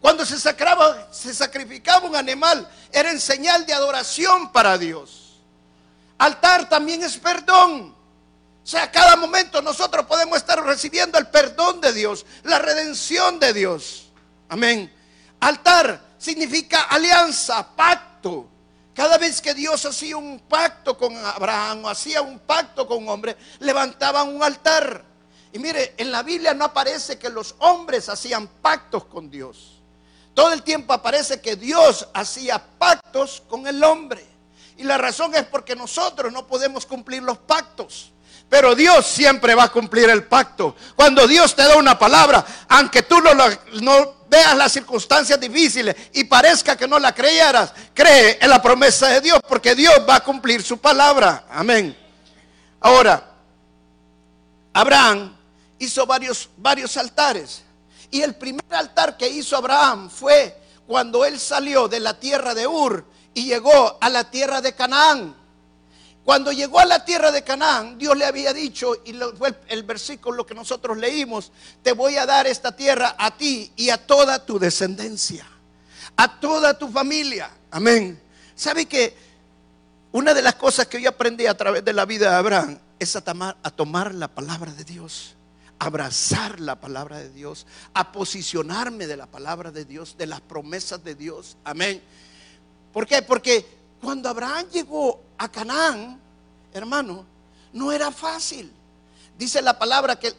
Cuando 0.00 0.26
se, 0.26 0.36
se 0.40 1.34
sacrificaba 1.34 2.04
un 2.04 2.16
animal, 2.16 2.68
era 2.90 3.12
en 3.12 3.20
señal 3.20 3.64
de 3.64 3.72
adoración 3.72 4.50
para 4.50 4.76
Dios. 4.76 5.40
Altar 6.18 6.68
también 6.68 7.04
es 7.04 7.16
perdón. 7.18 7.94
O 8.64 8.66
sea, 8.66 8.82
a 8.82 8.90
cada 8.90 9.14
momento 9.14 9.62
nosotros 9.62 10.04
podemos 10.06 10.36
estar 10.38 10.60
recibiendo 10.64 11.16
el 11.16 11.28
perdón 11.28 11.80
de 11.80 11.92
Dios, 11.92 12.26
la 12.42 12.58
redención 12.58 13.38
de 13.38 13.52
Dios. 13.52 14.08
Amén. 14.48 14.92
Altar 15.38 16.00
significa 16.18 16.82
alianza, 16.90 17.64
pacto. 17.76 18.48
Cada 18.96 19.18
vez 19.18 19.42
que 19.42 19.52
Dios 19.52 19.84
hacía 19.84 20.16
un 20.16 20.40
pacto 20.40 20.96
con 20.96 21.14
Abraham 21.14 21.84
o 21.84 21.88
hacía 21.90 22.22
un 22.22 22.38
pacto 22.38 22.86
con 22.86 23.02
un 23.02 23.10
hombre, 23.10 23.36
levantaban 23.58 24.34
un 24.34 24.42
altar. 24.42 25.04
Y 25.52 25.58
mire, 25.58 25.92
en 25.98 26.10
la 26.10 26.22
Biblia 26.22 26.54
no 26.54 26.64
aparece 26.64 27.18
que 27.18 27.28
los 27.28 27.54
hombres 27.58 28.08
hacían 28.08 28.48
pactos 28.48 29.04
con 29.04 29.30
Dios. 29.30 29.82
Todo 30.32 30.50
el 30.50 30.62
tiempo 30.62 30.94
aparece 30.94 31.42
que 31.42 31.56
Dios 31.56 32.08
hacía 32.14 32.58
pactos 32.78 33.42
con 33.46 33.66
el 33.66 33.84
hombre. 33.84 34.26
Y 34.78 34.84
la 34.84 34.96
razón 34.96 35.34
es 35.34 35.44
porque 35.44 35.76
nosotros 35.76 36.32
no 36.32 36.46
podemos 36.46 36.86
cumplir 36.86 37.22
los 37.22 37.36
pactos. 37.36 38.12
Pero 38.48 38.74
Dios 38.74 39.06
siempre 39.06 39.54
va 39.54 39.64
a 39.64 39.72
cumplir 39.72 40.08
el 40.08 40.24
pacto. 40.24 40.76
Cuando 40.94 41.26
Dios 41.26 41.54
te 41.54 41.62
da 41.62 41.76
una 41.76 41.98
palabra, 41.98 42.44
aunque 42.68 43.02
tú 43.02 43.20
no, 43.20 44.14
veas 44.28 44.56
las 44.56 44.72
circunstancias 44.72 45.38
difíciles 45.40 45.94
y 46.12 46.24
parezca 46.24 46.76
que 46.76 46.86
no 46.86 46.98
la 46.98 47.14
creyeras, 47.14 47.72
cree 47.92 48.38
en 48.40 48.50
la 48.50 48.62
promesa 48.62 49.08
de 49.08 49.20
Dios 49.20 49.40
porque 49.48 49.74
Dios 49.74 49.94
va 50.08 50.16
a 50.16 50.24
cumplir 50.24 50.62
su 50.62 50.78
palabra. 50.78 51.46
Amén. 51.50 51.96
Ahora, 52.80 53.32
Abraham 54.72 55.36
hizo 55.78 56.06
varios, 56.06 56.48
varios 56.56 56.96
altares. 56.96 57.62
Y 58.10 58.22
el 58.22 58.36
primer 58.36 58.64
altar 58.70 59.16
que 59.16 59.28
hizo 59.28 59.56
Abraham 59.56 60.08
fue 60.08 60.56
cuando 60.86 61.24
él 61.24 61.38
salió 61.40 61.88
de 61.88 62.00
la 62.00 62.18
tierra 62.18 62.54
de 62.54 62.66
Ur 62.66 63.04
y 63.34 63.44
llegó 63.44 63.98
a 64.00 64.08
la 64.08 64.30
tierra 64.30 64.60
de 64.60 64.74
Canaán. 64.74 65.35
Cuando 66.26 66.50
llegó 66.50 66.80
a 66.80 66.84
la 66.84 67.04
tierra 67.04 67.30
de 67.30 67.44
Canaán, 67.44 67.98
Dios 67.98 68.16
le 68.16 68.24
había 68.24 68.52
dicho, 68.52 68.96
y 69.04 69.12
fue 69.38 69.54
el, 69.68 69.84
versículo 69.84 70.44
que 70.44 70.56
nosotros 70.56 70.98
leímos, 70.98 71.52
te 71.84 71.92
voy 71.92 72.16
a 72.16 72.26
dar 72.26 72.48
esta 72.48 72.74
tierra 72.74 73.14
a 73.16 73.36
ti 73.36 73.70
y 73.76 73.90
a 73.90 74.06
toda 74.08 74.44
tu 74.44 74.58
descendencia, 74.58 75.46
a 76.16 76.40
toda 76.40 76.76
tu 76.76 76.88
familia. 76.88 77.48
Amén. 77.70 78.20
¿Sabe 78.56 78.86
que 78.86 79.16
una 80.10 80.34
de 80.34 80.42
las 80.42 80.56
cosas 80.56 80.88
que 80.88 81.00
yo 81.00 81.10
aprendí 81.10 81.46
a 81.46 81.56
través 81.56 81.84
de 81.84 81.92
la 81.92 82.04
vida 82.04 82.30
de 82.30 82.34
Abraham 82.34 82.80
es 82.98 83.14
a 83.14 83.20
tomar, 83.20 83.56
a 83.62 83.70
tomar 83.70 84.12
la 84.12 84.26
palabra 84.26 84.72
de 84.72 84.82
Dios? 84.82 85.36
abrazar 85.78 86.58
la 86.58 86.80
palabra 86.80 87.18
de 87.18 87.28
Dios, 87.28 87.66
a 87.92 88.10
posicionarme 88.10 89.06
de 89.06 89.18
la 89.18 89.26
palabra 89.26 89.70
de 89.70 89.84
Dios, 89.84 90.16
de 90.16 90.26
las 90.26 90.40
promesas 90.40 91.04
de 91.04 91.14
Dios. 91.14 91.58
Amén. 91.64 92.02
¿Por 92.94 93.06
qué? 93.06 93.20
Porque 93.20 93.66
cuando 94.06 94.28
Abraham 94.28 94.68
llegó 94.70 95.20
a 95.36 95.48
Canaán, 95.50 96.20
hermano, 96.72 97.24
no 97.72 97.90
era 97.90 98.12
fácil. 98.12 98.72
Dice 99.36 99.60
la 99.60 99.76
palabra 99.76 100.16
que, 100.16 100.32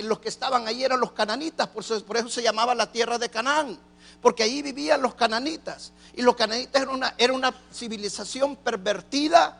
los 0.00 0.18
que 0.18 0.28
estaban 0.28 0.68
ahí 0.68 0.84
eran 0.84 1.00
los 1.00 1.12
cananitas, 1.12 1.68
por 1.68 1.82
eso, 1.82 2.28
se 2.28 2.42
llamaba 2.42 2.74
la 2.74 2.92
tierra 2.92 3.16
de 3.16 3.30
Canaán, 3.30 3.78
porque 4.20 4.42
ahí 4.42 4.60
vivían 4.60 5.00
los 5.00 5.14
cananitas. 5.14 5.90
Y 6.16 6.20
los 6.20 6.36
cananitas 6.36 6.82
eran 6.82 6.94
una, 6.94 7.14
era 7.16 7.32
una 7.32 7.54
civilización 7.72 8.56
pervertida, 8.56 9.56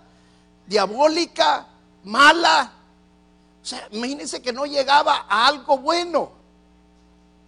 diabólica, 0.67 1.69
mala. 2.05 2.71
O 3.63 3.65
sea, 3.65 3.89
imagínense 3.93 4.43
que 4.43 4.53
no 4.53 4.67
llegaba 4.67 5.25
a 5.27 5.47
algo 5.47 5.79
bueno. 5.79 6.33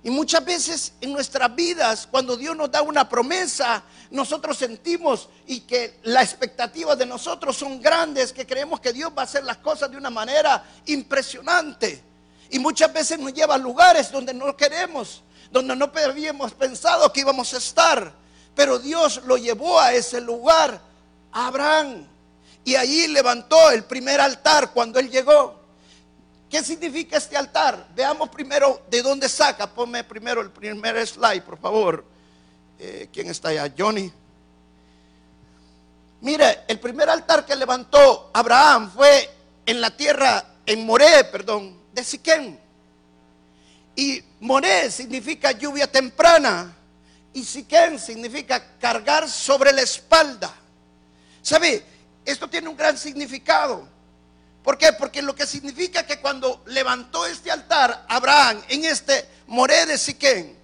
Y 0.02 0.08
muchas 0.08 0.42
veces 0.42 0.94
en 1.02 1.12
nuestras 1.12 1.54
vidas, 1.54 2.08
cuando 2.10 2.38
Dios 2.38 2.56
nos 2.56 2.70
da 2.70 2.80
una 2.80 3.06
promesa, 3.06 3.82
nosotros 4.10 4.56
sentimos 4.56 5.28
y 5.46 5.60
que 5.60 6.00
la 6.02 6.22
expectativa 6.22 6.96
de 6.96 7.06
nosotros 7.06 7.56
son 7.56 7.80
grandes, 7.80 8.32
que 8.32 8.46
creemos 8.46 8.80
que 8.80 8.92
Dios 8.92 9.12
va 9.16 9.22
a 9.22 9.24
hacer 9.24 9.44
las 9.44 9.58
cosas 9.58 9.90
de 9.90 9.96
una 9.96 10.10
manera 10.10 10.64
impresionante. 10.86 12.02
Y 12.50 12.58
muchas 12.58 12.92
veces 12.92 13.18
nos 13.18 13.32
lleva 13.32 13.54
a 13.54 13.58
lugares 13.58 14.10
donde 14.10 14.34
no 14.34 14.56
queremos, 14.56 15.22
donde 15.52 15.76
no 15.76 15.90
habíamos 15.94 16.52
pensado 16.52 17.12
que 17.12 17.20
íbamos 17.20 17.54
a 17.54 17.58
estar. 17.58 18.12
Pero 18.56 18.80
Dios 18.80 19.22
lo 19.24 19.36
llevó 19.36 19.78
a 19.78 19.92
ese 19.92 20.20
lugar, 20.20 20.80
a 21.30 21.46
Abraham. 21.46 22.06
Y 22.64 22.74
allí 22.74 23.06
levantó 23.06 23.70
el 23.70 23.84
primer 23.84 24.20
altar 24.20 24.72
cuando 24.72 24.98
él 24.98 25.08
llegó. 25.08 25.60
¿Qué 26.50 26.64
significa 26.64 27.16
este 27.16 27.36
altar? 27.36 27.86
Veamos 27.94 28.28
primero 28.28 28.82
de 28.90 29.02
dónde 29.02 29.28
saca. 29.28 29.68
Ponme 29.68 30.02
primero 30.02 30.40
el 30.40 30.50
primer 30.50 31.06
slide, 31.06 31.42
por 31.42 31.58
favor. 31.58 32.09
Eh, 32.82 33.10
¿Quién 33.12 33.28
está 33.28 33.50
allá? 33.50 33.70
Johnny. 33.76 34.10
Mire, 36.22 36.60
el 36.66 36.80
primer 36.80 37.10
altar 37.10 37.44
que 37.44 37.54
levantó 37.54 38.30
Abraham 38.32 38.90
fue 38.90 39.28
en 39.66 39.82
la 39.82 39.94
tierra, 39.94 40.42
en 40.64 40.86
Moré, 40.86 41.24
perdón, 41.24 41.78
de 41.92 42.02
Siquén. 42.02 42.58
Y 43.94 44.24
Moré 44.40 44.90
significa 44.90 45.52
lluvia 45.52 45.92
temprana. 45.92 46.74
Y 47.34 47.44
Siquén 47.44 47.98
significa 47.98 48.78
cargar 48.78 49.28
sobre 49.28 49.74
la 49.74 49.82
espalda. 49.82 50.50
¿Sabe? 51.42 51.84
Esto 52.24 52.48
tiene 52.48 52.70
un 52.70 52.78
gran 52.78 52.96
significado. 52.96 53.86
¿Por 54.64 54.78
qué? 54.78 54.94
Porque 54.94 55.20
lo 55.20 55.34
que 55.34 55.46
significa 55.46 56.06
que 56.06 56.18
cuando 56.18 56.62
levantó 56.64 57.26
este 57.26 57.50
altar, 57.50 58.06
Abraham, 58.08 58.62
en 58.70 58.86
este 58.86 59.28
Moré 59.48 59.84
de 59.84 59.98
Siquén, 59.98 60.56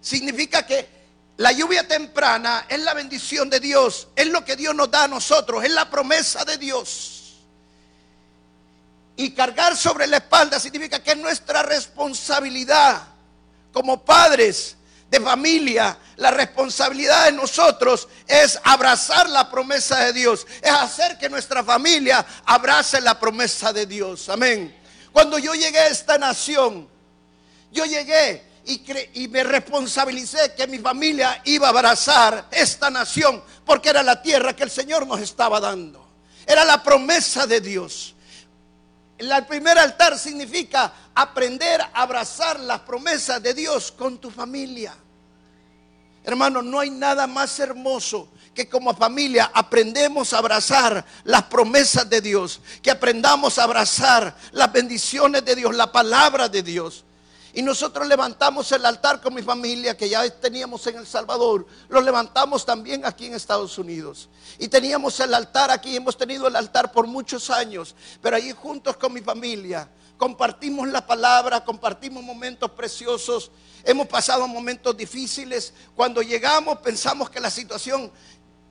significa 0.00 0.66
que 0.66 1.01
la 1.42 1.50
lluvia 1.50 1.88
temprana 1.88 2.66
es 2.68 2.78
la 2.82 2.94
bendición 2.94 3.50
de 3.50 3.58
Dios, 3.58 4.06
es 4.14 4.28
lo 4.28 4.44
que 4.44 4.54
Dios 4.54 4.76
nos 4.76 4.88
da 4.92 5.04
a 5.04 5.08
nosotros, 5.08 5.64
es 5.64 5.72
la 5.72 5.90
promesa 5.90 6.44
de 6.44 6.56
Dios. 6.56 7.40
Y 9.16 9.32
cargar 9.32 9.76
sobre 9.76 10.06
la 10.06 10.18
espalda 10.18 10.60
significa 10.60 11.02
que 11.02 11.10
es 11.10 11.16
nuestra 11.16 11.64
responsabilidad 11.64 13.02
como 13.72 14.04
padres 14.04 14.76
de 15.10 15.20
familia, 15.20 15.98
la 16.14 16.30
responsabilidad 16.30 17.24
de 17.24 17.32
nosotros 17.32 18.06
es 18.28 18.56
abrazar 18.62 19.28
la 19.28 19.50
promesa 19.50 19.98
de 20.04 20.12
Dios, 20.12 20.46
es 20.62 20.70
hacer 20.70 21.18
que 21.18 21.28
nuestra 21.28 21.64
familia 21.64 22.24
abrace 22.44 23.00
la 23.00 23.18
promesa 23.18 23.72
de 23.72 23.84
Dios. 23.84 24.28
Amén. 24.28 24.72
Cuando 25.10 25.40
yo 25.40 25.54
llegué 25.54 25.80
a 25.80 25.88
esta 25.88 26.18
nación, 26.18 26.88
yo 27.72 27.84
llegué 27.84 28.51
y, 28.64 28.82
y, 29.22 29.28
me 29.28 29.42
responsabilicé 29.42 30.54
que 30.56 30.66
mi 30.66 30.78
familia 30.78 31.40
iba 31.44 31.66
a 31.66 31.70
abrazar 31.70 32.48
esta 32.50 32.90
nación 32.90 33.42
porque 33.64 33.88
era 33.88 34.02
la 34.02 34.22
tierra 34.22 34.54
que 34.54 34.62
el 34.62 34.70
Señor 34.70 35.06
nos 35.06 35.20
estaba 35.20 35.58
dando. 35.60 36.06
Era 36.46 36.64
la 36.64 36.82
promesa 36.82 37.46
de 37.46 37.60
Dios. 37.60 38.14
El 39.18 39.46
primer 39.46 39.78
altar 39.78 40.18
significa 40.18 40.92
aprender 41.14 41.80
a 41.80 42.02
abrazar 42.02 42.58
las 42.60 42.80
promesas 42.80 43.42
de 43.42 43.54
Dios 43.54 43.92
con 43.92 44.18
tu 44.18 44.30
familia. 44.30 44.94
Hermano, 46.24 46.62
no 46.62 46.80
hay 46.80 46.90
nada 46.90 47.26
más 47.26 47.58
hermoso 47.58 48.28
que 48.54 48.68
como 48.68 48.94
familia 48.94 49.50
aprendemos 49.54 50.32
a 50.32 50.38
abrazar 50.38 51.04
las 51.24 51.44
promesas 51.44 52.08
de 52.08 52.20
Dios, 52.20 52.60
que 52.82 52.90
aprendamos 52.90 53.58
a 53.58 53.64
abrazar 53.64 54.36
las 54.52 54.72
bendiciones 54.72 55.44
de 55.44 55.56
Dios, 55.56 55.74
la 55.74 55.90
palabra 55.90 56.48
de 56.48 56.62
Dios. 56.62 57.04
Y 57.54 57.60
nosotros 57.60 58.06
levantamos 58.06 58.72
el 58.72 58.84
altar 58.86 59.20
con 59.20 59.34
mi 59.34 59.42
familia 59.42 59.96
que 59.96 60.08
ya 60.08 60.28
teníamos 60.30 60.86
en 60.86 60.96
El 60.96 61.06
Salvador. 61.06 61.66
Lo 61.88 62.00
levantamos 62.00 62.64
también 62.64 63.04
aquí 63.04 63.26
en 63.26 63.34
Estados 63.34 63.76
Unidos. 63.76 64.30
Y 64.58 64.68
teníamos 64.68 65.20
el 65.20 65.34
altar 65.34 65.70
aquí, 65.70 65.94
hemos 65.94 66.16
tenido 66.16 66.48
el 66.48 66.56
altar 66.56 66.90
por 66.92 67.06
muchos 67.06 67.50
años. 67.50 67.94
Pero 68.22 68.36
ahí 68.36 68.52
juntos 68.52 68.96
con 68.96 69.12
mi 69.12 69.20
familia 69.20 69.88
compartimos 70.16 70.88
la 70.88 71.04
palabra, 71.04 71.64
compartimos 71.64 72.22
momentos 72.22 72.70
preciosos. 72.70 73.50
Hemos 73.84 74.06
pasado 74.06 74.48
momentos 74.48 74.96
difíciles. 74.96 75.74
Cuando 75.94 76.22
llegamos 76.22 76.78
pensamos 76.78 77.28
que 77.28 77.40
la 77.40 77.50
situación 77.50 78.10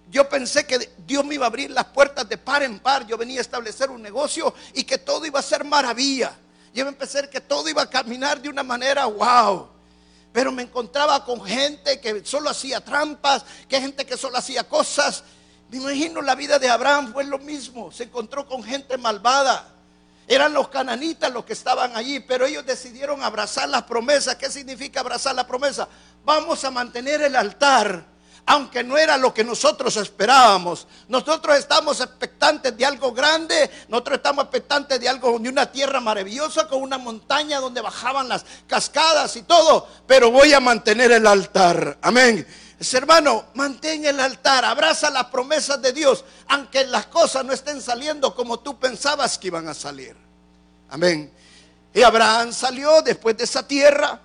yo 0.09 0.27
pensé 0.27 0.65
que 0.65 0.91
Dios 1.05 1.23
me 1.23 1.35
iba 1.35 1.45
a 1.45 1.47
abrir 1.47 1.71
las 1.71 1.85
puertas 1.85 2.27
de 2.27 2.37
par 2.37 2.63
en 2.63 2.79
par. 2.79 3.05
Yo 3.05 3.17
venía 3.17 3.39
a 3.39 3.41
establecer 3.41 3.89
un 3.89 4.01
negocio 4.01 4.53
y 4.73 4.83
que 4.83 4.97
todo 4.97 5.25
iba 5.25 5.39
a 5.39 5.43
ser 5.43 5.63
maravilla. 5.63 6.35
Yo 6.73 6.87
empecé 6.87 7.29
que 7.29 7.41
todo 7.41 7.67
iba 7.69 7.81
a 7.81 7.89
caminar 7.89 8.41
de 8.41 8.49
una 8.49 8.63
manera 8.63 9.05
wow. 9.05 9.69
Pero 10.31 10.51
me 10.51 10.63
encontraba 10.63 11.25
con 11.25 11.43
gente 11.43 11.99
que 11.99 12.23
solo 12.25 12.49
hacía 12.49 12.79
trampas, 12.79 13.43
que 13.67 13.81
gente 13.81 14.05
que 14.05 14.15
solo 14.15 14.37
hacía 14.37 14.63
cosas. 14.67 15.23
Me 15.69 15.77
imagino 15.77 16.21
la 16.21 16.35
vida 16.35 16.59
de 16.59 16.69
Abraham 16.69 17.11
fue 17.11 17.25
lo 17.25 17.39
mismo. 17.39 17.91
Se 17.91 18.03
encontró 18.03 18.47
con 18.47 18.63
gente 18.63 18.97
malvada. 18.97 19.67
Eran 20.27 20.53
los 20.53 20.69
cananitas 20.69 21.31
los 21.33 21.43
que 21.43 21.51
estaban 21.51 21.95
allí, 21.97 22.21
pero 22.21 22.45
ellos 22.45 22.65
decidieron 22.65 23.21
abrazar 23.21 23.67
las 23.67 23.83
promesas. 23.83 24.35
¿Qué 24.35 24.49
significa 24.49 25.01
abrazar 25.01 25.35
la 25.35 25.45
promesa? 25.45 25.89
Vamos 26.23 26.63
a 26.63 26.71
mantener 26.71 27.21
el 27.21 27.35
altar 27.35 28.05
aunque 28.45 28.83
no 28.83 28.97
era 28.97 29.17
lo 29.17 29.33
que 29.33 29.43
nosotros 29.43 29.95
esperábamos. 29.97 30.87
Nosotros 31.07 31.57
estamos 31.57 31.99
expectantes 31.99 32.75
de 32.75 32.85
algo 32.85 33.11
grande, 33.11 33.69
nosotros 33.87 34.17
estamos 34.17 34.45
expectantes 34.45 34.99
de 34.99 35.09
algo, 35.09 35.37
de 35.39 35.49
una 35.49 35.71
tierra 35.71 35.99
maravillosa 35.99 36.67
con 36.67 36.81
una 36.81 36.97
montaña 36.97 37.59
donde 37.59 37.81
bajaban 37.81 38.27
las 38.27 38.45
cascadas 38.67 39.35
y 39.35 39.43
todo, 39.43 39.87
pero 40.07 40.31
voy 40.31 40.53
a 40.53 40.59
mantener 40.59 41.11
el 41.11 41.27
altar. 41.27 41.97
Amén. 42.01 42.45
hermano, 42.93 43.45
mantén 43.53 44.05
el 44.05 44.19
altar, 44.19 44.65
abraza 44.65 45.09
las 45.09 45.25
promesas 45.25 45.81
de 45.81 45.93
Dios, 45.93 46.25
aunque 46.47 46.85
las 46.85 47.05
cosas 47.07 47.45
no 47.45 47.53
estén 47.53 47.81
saliendo 47.81 48.33
como 48.35 48.59
tú 48.59 48.79
pensabas 48.79 49.37
que 49.37 49.47
iban 49.47 49.67
a 49.67 49.73
salir. 49.73 50.15
Amén. 50.89 51.31
Y 51.93 52.01
Abraham 52.01 52.53
salió 52.53 53.01
después 53.01 53.37
de 53.37 53.43
esa 53.43 53.67
tierra 53.67 54.19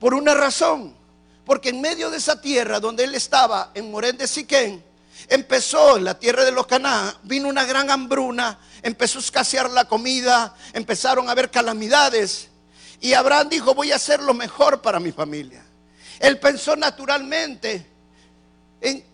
por 0.00 0.14
una 0.14 0.34
razón 0.34 1.03
porque 1.44 1.70
en 1.70 1.80
medio 1.80 2.10
de 2.10 2.18
esa 2.18 2.40
tierra 2.40 2.80
donde 2.80 3.04
él 3.04 3.14
estaba, 3.14 3.70
en 3.74 3.90
Morén 3.90 4.16
de 4.16 4.26
Siquén, 4.26 4.82
empezó 5.28 5.98
la 5.98 6.18
tierra 6.18 6.44
de 6.44 6.52
los 6.52 6.66
Caná, 6.66 7.16
vino 7.22 7.48
una 7.48 7.64
gran 7.64 7.90
hambruna, 7.90 8.58
empezó 8.82 9.18
a 9.18 9.22
escasear 9.22 9.70
la 9.70 9.86
comida, 9.86 10.54
empezaron 10.72 11.28
a 11.28 11.32
haber 11.32 11.50
calamidades. 11.50 12.48
Y 13.00 13.12
Abraham 13.12 13.48
dijo, 13.48 13.74
voy 13.74 13.92
a 13.92 13.96
hacer 13.96 14.22
lo 14.22 14.34
mejor 14.34 14.80
para 14.80 15.00
mi 15.00 15.12
familia. 15.12 15.64
Él 16.18 16.38
pensó 16.38 16.76
naturalmente 16.76 17.86
en 18.80 19.04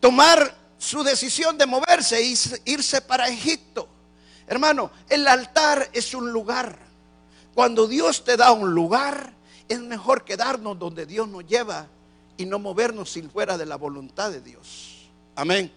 tomar 0.00 0.56
su 0.78 1.02
decisión 1.02 1.56
de 1.56 1.66
moverse 1.66 2.18
e 2.18 2.34
irse 2.64 3.00
para 3.00 3.28
Egipto. 3.28 3.88
Hermano, 4.46 4.90
el 5.08 5.26
altar 5.28 5.88
es 5.92 6.12
un 6.12 6.32
lugar. 6.32 6.76
Cuando 7.54 7.86
Dios 7.86 8.24
te 8.24 8.36
da 8.36 8.52
un 8.52 8.74
lugar, 8.74 9.32
es 9.72 9.80
mejor 9.80 10.24
quedarnos 10.24 10.78
donde 10.78 11.06
Dios 11.06 11.28
nos 11.28 11.46
lleva 11.46 11.86
y 12.36 12.46
no 12.46 12.58
movernos 12.58 13.10
sin 13.10 13.30
fuera 13.30 13.58
de 13.58 13.66
la 13.66 13.76
voluntad 13.76 14.30
de 14.30 14.40
Dios. 14.40 15.08
Amén. 15.34 15.72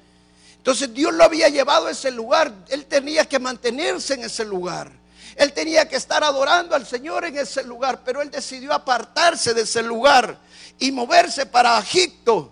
Entonces 0.57 0.93
Dios 0.93 1.13
lo 1.13 1.23
había 1.23 1.47
llevado 1.49 1.87
a 1.87 1.91
ese 1.91 2.11
lugar. 2.11 2.53
Él 2.69 2.85
tenía 2.85 3.25
que 3.25 3.39
mantenerse 3.39 4.15
en 4.15 4.23
ese 4.23 4.45
lugar. 4.45 4.91
Él 5.35 5.53
tenía 5.53 5.87
que 5.87 5.97
estar 5.97 6.23
adorando 6.23 6.75
al 6.75 6.85
Señor 6.85 7.25
en 7.25 7.37
ese 7.37 7.63
lugar, 7.63 8.01
pero 8.03 8.21
él 8.21 8.31
decidió 8.31 8.73
apartarse 8.73 9.53
de 9.53 9.61
ese 9.61 9.83
lugar 9.83 10.39
y 10.79 10.91
moverse 10.91 11.45
para 11.45 11.77
Egipto. 11.77 12.51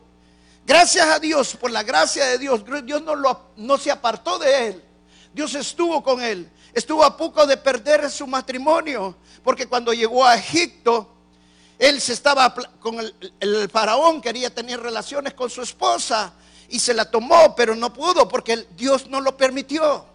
Gracias 0.66 1.08
a 1.08 1.20
Dios, 1.20 1.56
por 1.56 1.72
la 1.72 1.84
gracia 1.84 2.26
de 2.26 2.38
Dios, 2.38 2.64
Dios 2.86 3.02
no, 3.02 3.16
lo, 3.16 3.50
no 3.58 3.78
se 3.78 3.92
apartó 3.92 4.38
de 4.38 4.68
él. 4.68 4.84
Dios 5.34 5.56
estuvo 5.56 6.04
con 6.04 6.22
él. 6.22 6.50
Estuvo 6.74 7.04
a 7.04 7.16
poco 7.16 7.46
de 7.46 7.58
perder 7.58 8.10
su 8.10 8.28
matrimonio, 8.28 9.16
porque 9.44 9.68
cuando 9.68 9.94
llegó 9.94 10.26
a 10.26 10.36
Egipto, 10.36 11.13
él 11.84 12.00
se 12.00 12.14
estaba 12.14 12.54
con 12.80 12.98
el, 13.42 13.70
faraón, 13.70 14.22
quería 14.22 14.50
tener 14.50 14.80
relaciones 14.80 15.34
con 15.34 15.50
su 15.50 15.62
esposa 15.62 16.32
y 16.70 16.80
se 16.80 16.94
la 16.94 17.12
tomó, 17.12 17.54
pero 17.58 17.76
no 17.76 17.92
pudo 17.92 18.30
porque 18.30 18.68
Dios 18.78 19.08
no 19.08 19.20
lo 19.20 19.36
permitió. 19.36 20.06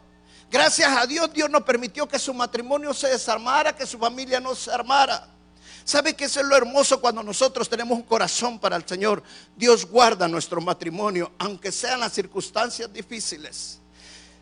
Gracias 0.51 0.91
a 0.97 1.07
Dios, 1.07 1.31
Dios 1.31 1.51
no 1.51 1.63
permitió 1.63 2.09
que 2.09 2.19
su 2.19 2.33
matrimonio 2.33 2.95
se 2.95 3.09
desarmara, 3.09 3.77
que 3.77 3.87
su 3.87 3.99
familia 3.99 4.41
no 4.41 4.55
se 4.55 4.73
armara. 4.73 5.29
¿Sabe 5.85 6.15
qué 6.15 6.25
es 6.25 6.37
lo 6.37 6.57
hermoso 6.57 7.03
cuando 7.03 7.23
nosotros 7.23 7.69
tenemos 7.69 7.99
un 7.99 8.05
corazón 8.05 8.59
para 8.59 8.77
el 8.77 8.89
Señor? 8.89 9.23
Dios 9.55 9.85
guarda 9.85 10.27
nuestro 10.27 10.63
matrimonio, 10.63 11.33
aunque 11.37 11.71
sean 11.71 12.01
las 12.01 12.15
circunstancias 12.15 12.91
difíciles. 12.91 13.79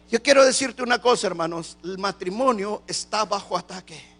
Yo 0.09 0.22
quiero 0.22 0.44
decirte 0.44 0.85
una 0.85 1.01
cosa, 1.01 1.27
hermanos, 1.27 1.77
el 1.83 1.98
matrimonio 1.98 2.85
está 2.87 3.24
bajo 3.24 3.59
ataque. 3.59 4.15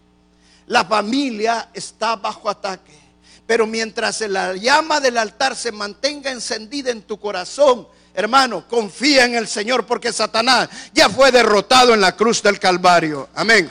La 0.67 0.85
familia 0.85 1.69
está 1.73 2.15
bajo 2.15 2.49
ataque. 2.49 3.07
Pero 3.45 3.65
mientras 3.65 4.21
la 4.21 4.53
llama 4.55 4.99
del 4.99 5.17
altar 5.17 5.55
se 5.55 5.71
mantenga 5.71 6.29
encendida 6.29 6.91
en 6.91 7.03
tu 7.03 7.17
corazón, 7.17 7.87
hermano, 8.13 8.67
confía 8.67 9.23
en 9.23 9.35
el 9.35 9.47
Señor 9.47 9.85
porque 9.85 10.11
Satanás 10.11 10.67
ya 10.93 11.07
fue 11.09 11.31
derrotado 11.31 11.93
en 11.93 12.01
la 12.01 12.15
cruz 12.15 12.43
del 12.43 12.59
Calvario. 12.59 13.29
Amén. 13.33 13.69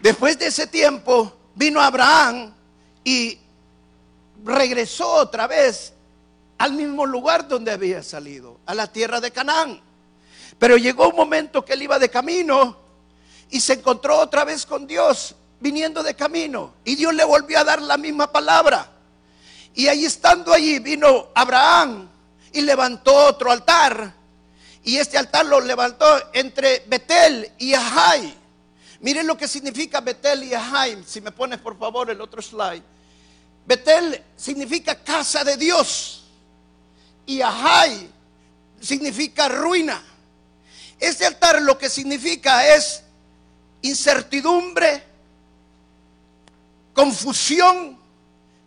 Después 0.00 0.38
de 0.38 0.48
ese 0.48 0.66
tiempo 0.66 1.34
vino 1.54 1.80
Abraham 1.80 2.52
y 3.02 3.38
regresó 4.44 5.10
otra 5.14 5.46
vez 5.46 5.94
al 6.58 6.72
mismo 6.72 7.06
lugar 7.06 7.48
donde 7.48 7.72
había 7.72 8.02
salido, 8.02 8.60
a 8.66 8.74
la 8.74 8.86
tierra 8.92 9.20
de 9.20 9.30
Canaán. 9.30 9.87
Pero 10.58 10.76
llegó 10.76 11.08
un 11.08 11.16
momento 11.16 11.64
que 11.64 11.74
él 11.74 11.82
iba 11.82 11.98
de 11.98 12.08
camino 12.08 12.76
y 13.50 13.60
se 13.60 13.74
encontró 13.74 14.18
otra 14.18 14.44
vez 14.44 14.66
con 14.66 14.86
Dios 14.86 15.34
viniendo 15.60 16.02
de 16.02 16.14
camino. 16.14 16.74
Y 16.84 16.96
Dios 16.96 17.14
le 17.14 17.24
volvió 17.24 17.58
a 17.58 17.64
dar 17.64 17.80
la 17.80 17.96
misma 17.96 18.30
palabra. 18.30 18.90
Y 19.74 19.86
ahí 19.86 20.04
estando 20.04 20.52
allí 20.52 20.78
vino 20.78 21.28
Abraham 21.34 22.08
y 22.52 22.60
levantó 22.62 23.14
otro 23.14 23.50
altar. 23.50 24.14
Y 24.84 24.96
este 24.96 25.18
altar 25.18 25.46
lo 25.46 25.60
levantó 25.60 26.06
entre 26.32 26.84
Betel 26.86 27.52
y 27.58 27.74
Ahai. 27.74 28.34
Miren 29.00 29.26
lo 29.26 29.36
que 29.36 29.46
significa 29.46 30.00
Betel 30.00 30.44
y 30.44 30.54
Ahai. 30.54 31.02
Si 31.06 31.20
me 31.20 31.30
pones 31.30 31.60
por 31.60 31.78
favor 31.78 32.10
el 32.10 32.20
otro 32.20 32.42
slide. 32.42 32.82
Betel 33.66 34.22
significa 34.36 34.96
casa 34.96 35.44
de 35.44 35.56
Dios. 35.56 36.24
Y 37.26 37.42
Ahai 37.42 38.08
significa 38.80 39.48
ruina. 39.48 40.02
Este 40.98 41.26
altar 41.26 41.62
lo 41.62 41.78
que 41.78 41.88
significa 41.88 42.74
es 42.74 43.02
incertidumbre, 43.82 45.02
confusión, 46.92 47.98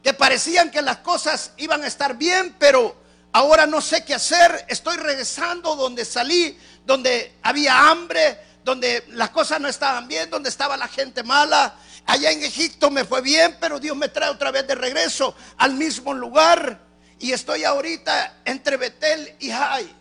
que 0.01 0.13
parecían 0.13 0.71
que 0.71 0.81
las 0.81 0.97
cosas 0.97 1.51
iban 1.57 1.83
a 1.83 1.87
estar 1.87 2.17
bien, 2.17 2.55
pero 2.57 2.95
ahora 3.33 3.67
no 3.67 3.81
sé 3.81 4.03
qué 4.03 4.15
hacer, 4.15 4.65
estoy 4.67 4.97
regresando 4.97 5.75
donde 5.75 6.05
salí, 6.05 6.57
donde 6.85 7.35
había 7.43 7.89
hambre, 7.89 8.39
donde 8.63 9.05
las 9.09 9.29
cosas 9.29 9.59
no 9.59 9.67
estaban 9.67 10.07
bien, 10.07 10.29
donde 10.29 10.49
estaba 10.49 10.77
la 10.77 10.87
gente 10.87 11.23
mala. 11.23 11.75
Allá 12.05 12.31
en 12.31 12.43
Egipto 12.43 12.89
me 12.89 13.05
fue 13.05 13.21
bien, 13.21 13.57
pero 13.59 13.79
Dios 13.79 13.95
me 13.95 14.09
trae 14.09 14.29
otra 14.29 14.51
vez 14.51 14.67
de 14.67 14.75
regreso 14.75 15.35
al 15.57 15.73
mismo 15.73 16.13
lugar. 16.13 16.79
Y 17.19 17.31
estoy 17.31 17.63
ahorita 17.63 18.41
entre 18.45 18.77
Betel 18.77 19.35
y 19.39 19.51
Jai. 19.51 20.00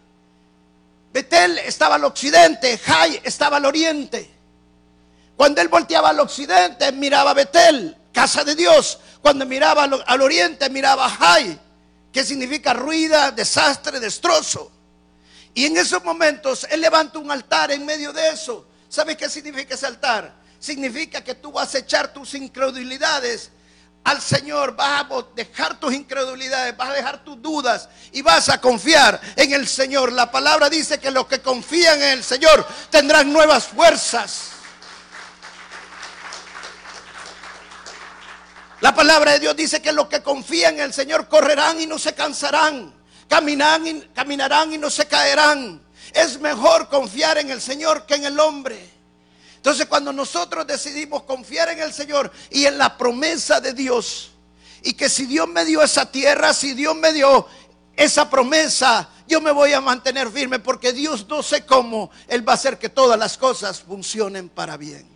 Betel 1.12 1.58
estaba 1.58 1.96
al 1.96 2.04
occidente, 2.04 2.78
Jai 2.78 3.20
estaba 3.24 3.56
al 3.56 3.64
oriente. 3.66 4.30
Cuando 5.36 5.60
él 5.60 5.68
volteaba 5.68 6.10
al 6.10 6.20
occidente, 6.20 6.92
miraba 6.92 7.34
Betel, 7.34 7.96
casa 8.12 8.44
de 8.44 8.54
Dios. 8.54 8.98
Cuando 9.20 9.44
miraba 9.44 9.84
al, 9.84 10.20
oriente, 10.22 10.70
miraba 10.70 11.08
Jai, 11.08 11.58
que 12.12 12.24
significa 12.24 12.74
ruida, 12.74 13.30
desastre, 13.32 13.98
destrozo. 13.98 14.70
Y 15.54 15.66
en 15.66 15.76
esos 15.76 16.04
momentos 16.04 16.66
él 16.70 16.80
levanta 16.80 17.18
un 17.18 17.30
altar 17.30 17.72
en 17.72 17.84
medio 17.84 18.12
de 18.12 18.28
eso. 18.28 18.66
¿Sabes 18.88 19.16
qué 19.16 19.28
significa 19.28 19.74
ese 19.74 19.86
altar? 19.86 20.32
Significa 20.60 21.24
que 21.24 21.34
tú 21.34 21.52
vas 21.52 21.74
a 21.74 21.78
echar 21.78 22.12
tus 22.12 22.34
incredulidades 22.34 23.50
al 24.04 24.20
Señor, 24.20 24.74
vas 24.74 25.04
a 25.04 25.24
dejar 25.34 25.78
tus 25.78 25.92
incredulidades, 25.92 26.76
vas 26.76 26.90
a 26.90 26.94
dejar 26.94 27.22
tus 27.22 27.40
dudas 27.40 27.88
y 28.12 28.22
vas 28.22 28.48
a 28.48 28.60
confiar 28.60 29.20
en 29.36 29.52
el 29.52 29.68
Señor. 29.68 30.12
La 30.12 30.30
palabra 30.30 30.70
dice 30.70 30.98
que 30.98 31.10
los 31.10 31.26
que 31.26 31.40
confían 31.40 32.02
en 32.02 32.10
el 32.10 32.24
Señor 32.24 32.66
tendrán 32.90 33.32
nuevas 33.32 33.66
fuerzas. 33.66 34.52
La 38.80 38.94
palabra 38.94 39.32
de 39.32 39.40
Dios 39.40 39.54
dice 39.54 39.82
que 39.82 39.92
los 39.92 40.08
que 40.08 40.22
confían 40.22 40.74
en 40.76 40.80
el 40.80 40.94
Señor 40.94 41.28
correrán 41.28 41.78
y 41.80 41.86
no 41.86 41.98
se 41.98 42.14
cansarán, 42.14 42.94
caminarán 43.28 43.86
y, 43.86 44.00
caminarán 44.14 44.72
y 44.72 44.78
no 44.78 44.88
se 44.88 45.06
caerán. 45.06 45.82
Es 46.12 46.40
mejor 46.40 46.88
confiar 46.88 47.36
en 47.36 47.50
el 47.50 47.60
Señor 47.60 48.06
que 48.06 48.14
en 48.14 48.24
el 48.24 48.40
hombre. 48.40 48.99
Entonces 49.60 49.84
cuando 49.84 50.10
nosotros 50.10 50.66
decidimos 50.66 51.24
confiar 51.24 51.68
en 51.68 51.80
el 51.80 51.92
Señor 51.92 52.32
y 52.48 52.64
en 52.64 52.78
la 52.78 52.96
promesa 52.96 53.60
de 53.60 53.74
Dios, 53.74 54.30
y 54.82 54.94
que 54.94 55.10
si 55.10 55.26
Dios 55.26 55.46
me 55.48 55.66
dio 55.66 55.82
esa 55.82 56.10
tierra, 56.10 56.54
si 56.54 56.72
Dios 56.72 56.96
me 56.96 57.12
dio 57.12 57.46
esa 57.94 58.30
promesa, 58.30 59.10
yo 59.28 59.42
me 59.42 59.50
voy 59.50 59.74
a 59.74 59.82
mantener 59.82 60.30
firme 60.30 60.60
porque 60.60 60.94
Dios 60.94 61.26
no 61.28 61.42
sé 61.42 61.66
cómo, 61.66 62.10
Él 62.26 62.48
va 62.48 62.52
a 62.52 62.54
hacer 62.54 62.78
que 62.78 62.88
todas 62.88 63.18
las 63.18 63.36
cosas 63.36 63.82
funcionen 63.82 64.48
para 64.48 64.78
bien. 64.78 65.06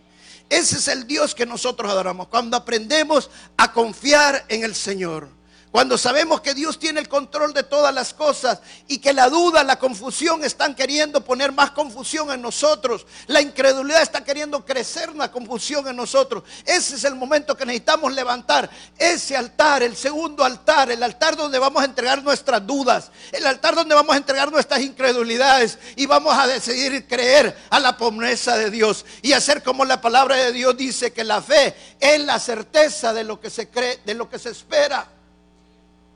Ese 0.47 0.75
es 0.75 0.87
el 0.89 1.07
Dios 1.07 1.33
que 1.33 1.47
nosotros 1.47 1.91
adoramos. 1.91 2.27
Cuando 2.27 2.55
aprendemos 2.55 3.31
a 3.57 3.73
confiar 3.73 4.45
en 4.47 4.63
el 4.63 4.75
Señor. 4.75 5.27
Cuando 5.75 5.97
sabemos 5.97 6.39
que 6.39 6.53
Dios 6.53 6.79
tiene 6.79 7.01
el 7.01 7.09
control 7.09 7.53
de 7.53 7.63
todas 7.63 7.93
las 7.93 8.13
cosas 8.13 8.61
y 8.87 8.99
que 8.99 9.11
la 9.11 9.29
duda, 9.29 9.61
la 9.61 9.77
confusión 9.77 10.41
están 10.45 10.73
queriendo 10.73 11.19
poner 11.19 11.51
más 11.51 11.71
confusión 11.71 12.31
en 12.31 12.41
nosotros. 12.41 13.05
La 13.27 13.41
incredulidad 13.41 14.01
está 14.01 14.23
queriendo 14.23 14.63
crecer 14.65 15.09
una 15.09 15.29
confusión 15.29 15.85
en 15.89 15.97
nosotros. 15.97 16.45
Ese 16.63 16.95
es 16.95 17.03
el 17.03 17.15
momento 17.15 17.57
que 17.57 17.65
necesitamos 17.65 18.13
levantar 18.13 18.69
ese 18.97 19.35
altar, 19.35 19.83
el 19.83 19.97
segundo 19.97 20.45
altar, 20.45 20.91
el 20.91 21.03
altar 21.03 21.35
donde 21.35 21.59
vamos 21.59 21.81
a 21.81 21.87
entregar 21.87 22.23
nuestras 22.23 22.65
dudas, 22.65 23.11
el 23.33 23.45
altar 23.45 23.75
donde 23.75 23.95
vamos 23.95 24.15
a 24.15 24.17
entregar 24.17 24.49
nuestras 24.49 24.79
incredulidades 24.79 25.77
y 25.97 26.05
vamos 26.05 26.33
a 26.37 26.47
decidir 26.47 27.05
creer 27.05 27.53
a 27.69 27.81
la 27.81 27.97
promesa 27.97 28.55
de 28.55 28.71
Dios 28.71 29.05
y 29.21 29.33
hacer 29.33 29.61
como 29.61 29.83
la 29.83 29.99
palabra 29.99 30.37
de 30.37 30.53
Dios 30.53 30.77
dice 30.77 31.11
que 31.11 31.25
la 31.25 31.41
fe 31.41 31.75
es 31.99 32.21
la 32.21 32.39
certeza 32.39 33.11
de 33.11 33.25
lo 33.25 33.41
que 33.41 33.49
se 33.49 33.67
cree, 33.67 33.99
de 34.05 34.13
lo 34.13 34.29
que 34.29 34.39
se 34.39 34.51
espera. 34.51 35.14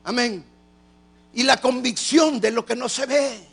Amén. 0.04 0.44
Y 1.34 1.42
la 1.42 1.60
convicción 1.60 2.40
de 2.40 2.50
lo 2.50 2.64
que 2.64 2.76
no 2.76 2.88
se 2.88 3.06
ve. 3.06 3.50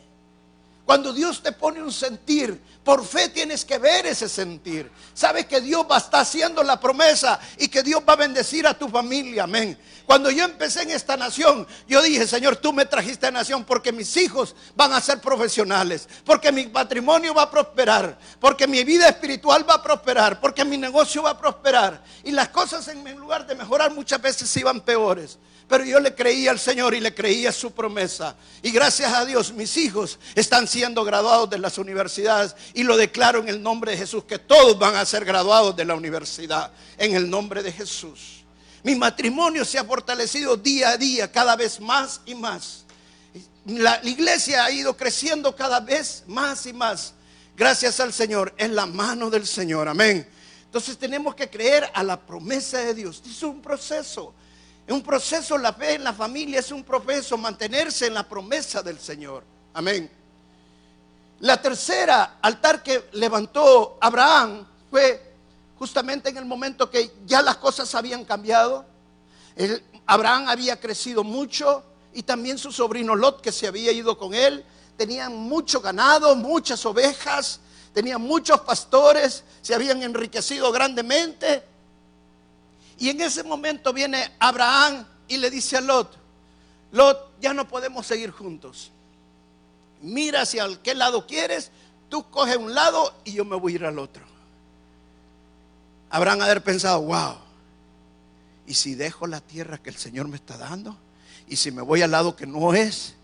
Cuando 0.88 1.12
Dios 1.12 1.42
te 1.42 1.52
pone 1.52 1.82
un 1.82 1.92
sentir, 1.92 2.58
por 2.82 3.04
fe 3.04 3.28
tienes 3.28 3.62
que 3.66 3.76
ver 3.76 4.06
ese 4.06 4.26
sentir. 4.26 4.90
Sabes 5.12 5.44
que 5.44 5.60
Dios 5.60 5.84
va 5.90 5.96
a 5.96 5.98
estar 5.98 6.22
haciendo 6.22 6.62
la 6.62 6.80
promesa 6.80 7.38
y 7.58 7.68
que 7.68 7.82
Dios 7.82 8.02
va 8.08 8.14
a 8.14 8.16
bendecir 8.16 8.66
a 8.66 8.72
tu 8.72 8.88
familia. 8.88 9.44
Amén. 9.44 9.78
Cuando 10.06 10.30
yo 10.30 10.46
empecé 10.46 10.84
en 10.84 10.92
esta 10.92 11.14
nación, 11.18 11.66
yo 11.86 12.00
dije, 12.00 12.26
Señor, 12.26 12.56
tú 12.56 12.72
me 12.72 12.86
trajiste 12.86 13.26
a 13.26 13.30
nación 13.30 13.64
porque 13.64 13.92
mis 13.92 14.16
hijos 14.16 14.56
van 14.74 14.94
a 14.94 15.02
ser 15.02 15.20
profesionales, 15.20 16.08
porque 16.24 16.50
mi 16.50 16.68
patrimonio 16.68 17.34
va 17.34 17.42
a 17.42 17.50
prosperar, 17.50 18.18
porque 18.40 18.66
mi 18.66 18.82
vida 18.84 19.06
espiritual 19.06 19.68
va 19.68 19.74
a 19.74 19.82
prosperar, 19.82 20.40
porque 20.40 20.64
mi 20.64 20.78
negocio 20.78 21.24
va 21.24 21.32
a 21.32 21.38
prosperar. 21.38 22.02
Y 22.24 22.30
las 22.30 22.48
cosas 22.48 22.88
en 22.88 23.04
lugar 23.18 23.46
de 23.46 23.54
mejorar 23.54 23.92
muchas 23.92 24.22
veces 24.22 24.56
iban 24.56 24.80
peores. 24.80 25.36
Pero 25.68 25.84
yo 25.84 26.00
le 26.00 26.14
creía 26.14 26.50
al 26.50 26.58
Señor 26.58 26.94
y 26.94 27.00
le 27.00 27.14
creía 27.14 27.52
su 27.52 27.72
promesa. 27.72 28.34
Y 28.62 28.70
gracias 28.70 29.12
a 29.12 29.26
Dios 29.26 29.52
mis 29.52 29.76
hijos 29.76 30.18
están 30.34 30.66
siendo 30.66 31.04
graduados 31.04 31.50
de 31.50 31.58
las 31.58 31.76
universidades. 31.76 32.56
Y 32.72 32.84
lo 32.84 32.96
declaro 32.96 33.40
en 33.40 33.48
el 33.48 33.62
nombre 33.62 33.92
de 33.92 33.98
Jesús, 33.98 34.24
que 34.24 34.38
todos 34.38 34.78
van 34.78 34.96
a 34.96 35.04
ser 35.04 35.26
graduados 35.26 35.76
de 35.76 35.84
la 35.84 35.94
universidad. 35.94 36.72
En 36.96 37.14
el 37.14 37.28
nombre 37.28 37.62
de 37.62 37.70
Jesús. 37.70 38.44
Mi 38.82 38.94
matrimonio 38.94 39.64
se 39.64 39.78
ha 39.78 39.84
fortalecido 39.84 40.56
día 40.56 40.90
a 40.90 40.96
día, 40.96 41.30
cada 41.30 41.54
vez 41.54 41.80
más 41.80 42.22
y 42.24 42.34
más. 42.34 42.84
La, 43.66 44.00
iglesia 44.04 44.64
ha 44.64 44.70
ido 44.70 44.96
creciendo 44.96 45.54
cada 45.54 45.80
vez 45.80 46.24
más 46.26 46.64
y 46.64 46.72
más. 46.72 47.12
Gracias 47.54 48.00
al 48.00 48.14
Señor, 48.14 48.54
en 48.56 48.74
la 48.74 48.86
mano 48.86 49.28
del 49.28 49.46
Señor. 49.46 49.88
Amén. 49.88 50.26
Entonces 50.64 50.96
tenemos 50.96 51.34
que 51.34 51.50
creer 51.50 51.90
a 51.92 52.02
la 52.02 52.18
promesa 52.18 52.78
de 52.78 52.94
Dios. 52.94 53.22
Es 53.28 53.42
un 53.42 53.60
proceso. 53.60 54.32
Un 54.88 55.02
proceso, 55.02 55.58
la 55.58 55.74
fe 55.74 55.94
en 55.94 56.04
la 56.04 56.14
familia 56.14 56.60
es 56.60 56.72
un 56.72 56.82
proceso, 56.82 57.36
mantenerse 57.36 58.06
en 58.06 58.14
la 58.14 58.26
promesa 58.26 58.82
del 58.82 58.98
Señor. 58.98 59.44
Amén. 59.74 60.10
La 61.40 61.60
tercera 61.60 62.38
altar 62.40 62.82
que 62.82 63.10
levantó 63.12 63.98
Abraham 64.00 64.66
fue 64.90 65.34
justamente 65.78 66.30
en 66.30 66.38
el 66.38 66.46
momento 66.46 66.90
que 66.90 67.12
ya 67.26 67.42
las 67.42 67.58
cosas 67.58 67.94
habían 67.94 68.24
cambiado. 68.24 68.86
Abraham 70.06 70.48
había 70.48 70.80
crecido 70.80 71.22
mucho 71.22 71.84
y 72.14 72.22
también 72.22 72.56
su 72.56 72.72
sobrino 72.72 73.14
Lot 73.14 73.42
que 73.42 73.52
se 73.52 73.66
había 73.66 73.92
ido 73.92 74.16
con 74.16 74.32
él. 74.32 74.64
Tenían 74.96 75.36
mucho 75.36 75.80
ganado, 75.80 76.34
muchas 76.34 76.84
ovejas, 76.86 77.60
tenían 77.92 78.22
muchos 78.22 78.60
pastores, 78.62 79.44
se 79.60 79.74
habían 79.74 80.02
enriquecido 80.02 80.72
grandemente. 80.72 81.62
Y 82.98 83.10
en 83.10 83.20
ese 83.20 83.44
momento 83.44 83.92
viene 83.92 84.32
Abraham 84.38 85.06
y 85.28 85.36
le 85.36 85.50
dice 85.50 85.76
a 85.76 85.80
Lot, 85.80 86.18
Lot, 86.90 87.40
ya 87.40 87.54
no 87.54 87.68
podemos 87.68 88.06
seguir 88.06 88.30
juntos. 88.30 88.90
Mira 90.02 90.42
hacia 90.42 90.66
qué 90.82 90.94
lado 90.94 91.26
quieres, 91.26 91.70
tú 92.08 92.28
coge 92.30 92.56
un 92.56 92.74
lado 92.74 93.14
y 93.24 93.32
yo 93.32 93.44
me 93.44 93.56
voy 93.56 93.72
a 93.72 93.74
ir 93.76 93.84
al 93.84 93.98
otro. 93.98 94.24
Habrán 96.10 96.42
haber 96.42 96.62
pensado, 96.64 97.02
wow, 97.02 97.36
¿y 98.66 98.74
si 98.74 98.94
dejo 98.94 99.26
la 99.26 99.40
tierra 99.40 99.78
que 99.78 99.90
el 99.90 99.96
Señor 99.96 100.26
me 100.26 100.36
está 100.36 100.56
dando? 100.56 100.96
¿Y 101.46 101.56
si 101.56 101.70
me 101.70 101.82
voy 101.82 102.02
al 102.02 102.10
lado 102.10 102.34
que 102.34 102.46
no 102.46 102.74
es? 102.74 103.14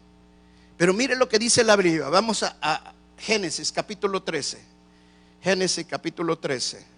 Pero 0.76 0.92
mire 0.92 1.16
lo 1.16 1.28
que 1.28 1.38
dice 1.38 1.64
la 1.64 1.76
Biblia. 1.76 2.08
Vamos 2.08 2.42
a, 2.42 2.56
a 2.60 2.92
Génesis 3.18 3.72
capítulo 3.72 4.22
13. 4.22 4.62
Génesis 5.42 5.86
capítulo 5.86 6.38
13. 6.38 6.93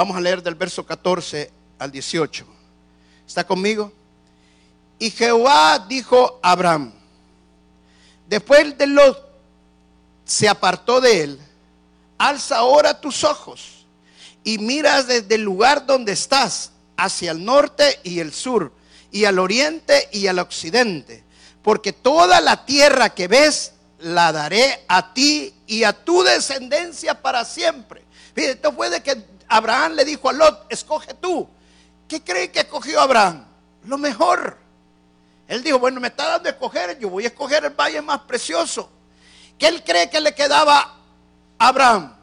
Vamos 0.00 0.16
a 0.16 0.20
leer 0.22 0.42
del 0.42 0.54
verso 0.54 0.86
14 0.86 1.50
al 1.78 1.92
18. 1.92 2.46
¿Está 3.28 3.46
conmigo? 3.46 3.92
Y 4.98 5.10
Jehová 5.10 5.84
dijo 5.90 6.40
a 6.42 6.52
Abraham, 6.52 6.90
después 8.26 8.78
de 8.78 8.86
lo 8.86 9.14
se 10.24 10.48
apartó 10.48 11.02
de 11.02 11.24
él, 11.24 11.40
alza 12.16 12.56
ahora 12.56 12.98
tus 12.98 13.24
ojos 13.24 13.84
y 14.42 14.56
miras 14.56 15.06
desde 15.06 15.34
el 15.34 15.42
lugar 15.42 15.84
donde 15.84 16.12
estás 16.12 16.70
hacia 16.96 17.32
el 17.32 17.44
norte 17.44 18.00
y 18.02 18.20
el 18.20 18.32
sur, 18.32 18.72
y 19.12 19.26
al 19.26 19.38
oriente 19.38 20.08
y 20.12 20.28
al 20.28 20.38
occidente, 20.38 21.24
porque 21.60 21.92
toda 21.92 22.40
la 22.40 22.64
tierra 22.64 23.10
que 23.10 23.28
ves 23.28 23.74
la 23.98 24.32
daré 24.32 24.82
a 24.88 25.12
ti 25.12 25.52
y 25.66 25.84
a 25.84 25.92
tu 25.92 26.22
descendencia 26.22 27.20
para 27.20 27.44
siempre. 27.44 28.02
Fíjate, 28.34 28.52
esto 28.52 28.72
fue 28.72 28.88
de 28.88 29.02
que 29.02 29.39
Abraham 29.50 29.94
le 29.94 30.04
dijo 30.04 30.30
a 30.30 30.32
Lot, 30.32 30.66
escoge 30.72 31.12
tú. 31.14 31.48
¿Qué 32.06 32.22
cree 32.22 32.50
que 32.52 32.60
escogió 32.60 33.00
Abraham? 33.00 33.44
Lo 33.84 33.98
mejor. 33.98 34.56
Él 35.48 35.64
dijo, 35.64 35.80
bueno, 35.80 36.00
me 36.00 36.08
está 36.08 36.28
dando 36.28 36.48
a 36.48 36.52
escoger, 36.52 36.96
yo 37.00 37.10
voy 37.10 37.24
a 37.24 37.28
escoger 37.28 37.64
el 37.64 37.70
valle 37.70 38.00
más 38.00 38.20
precioso. 38.20 38.88
¿Qué 39.58 39.66
él 39.66 39.82
cree 39.82 40.08
que 40.08 40.20
le 40.20 40.36
quedaba 40.36 40.78
a 41.58 41.68
Abraham? 41.68 42.14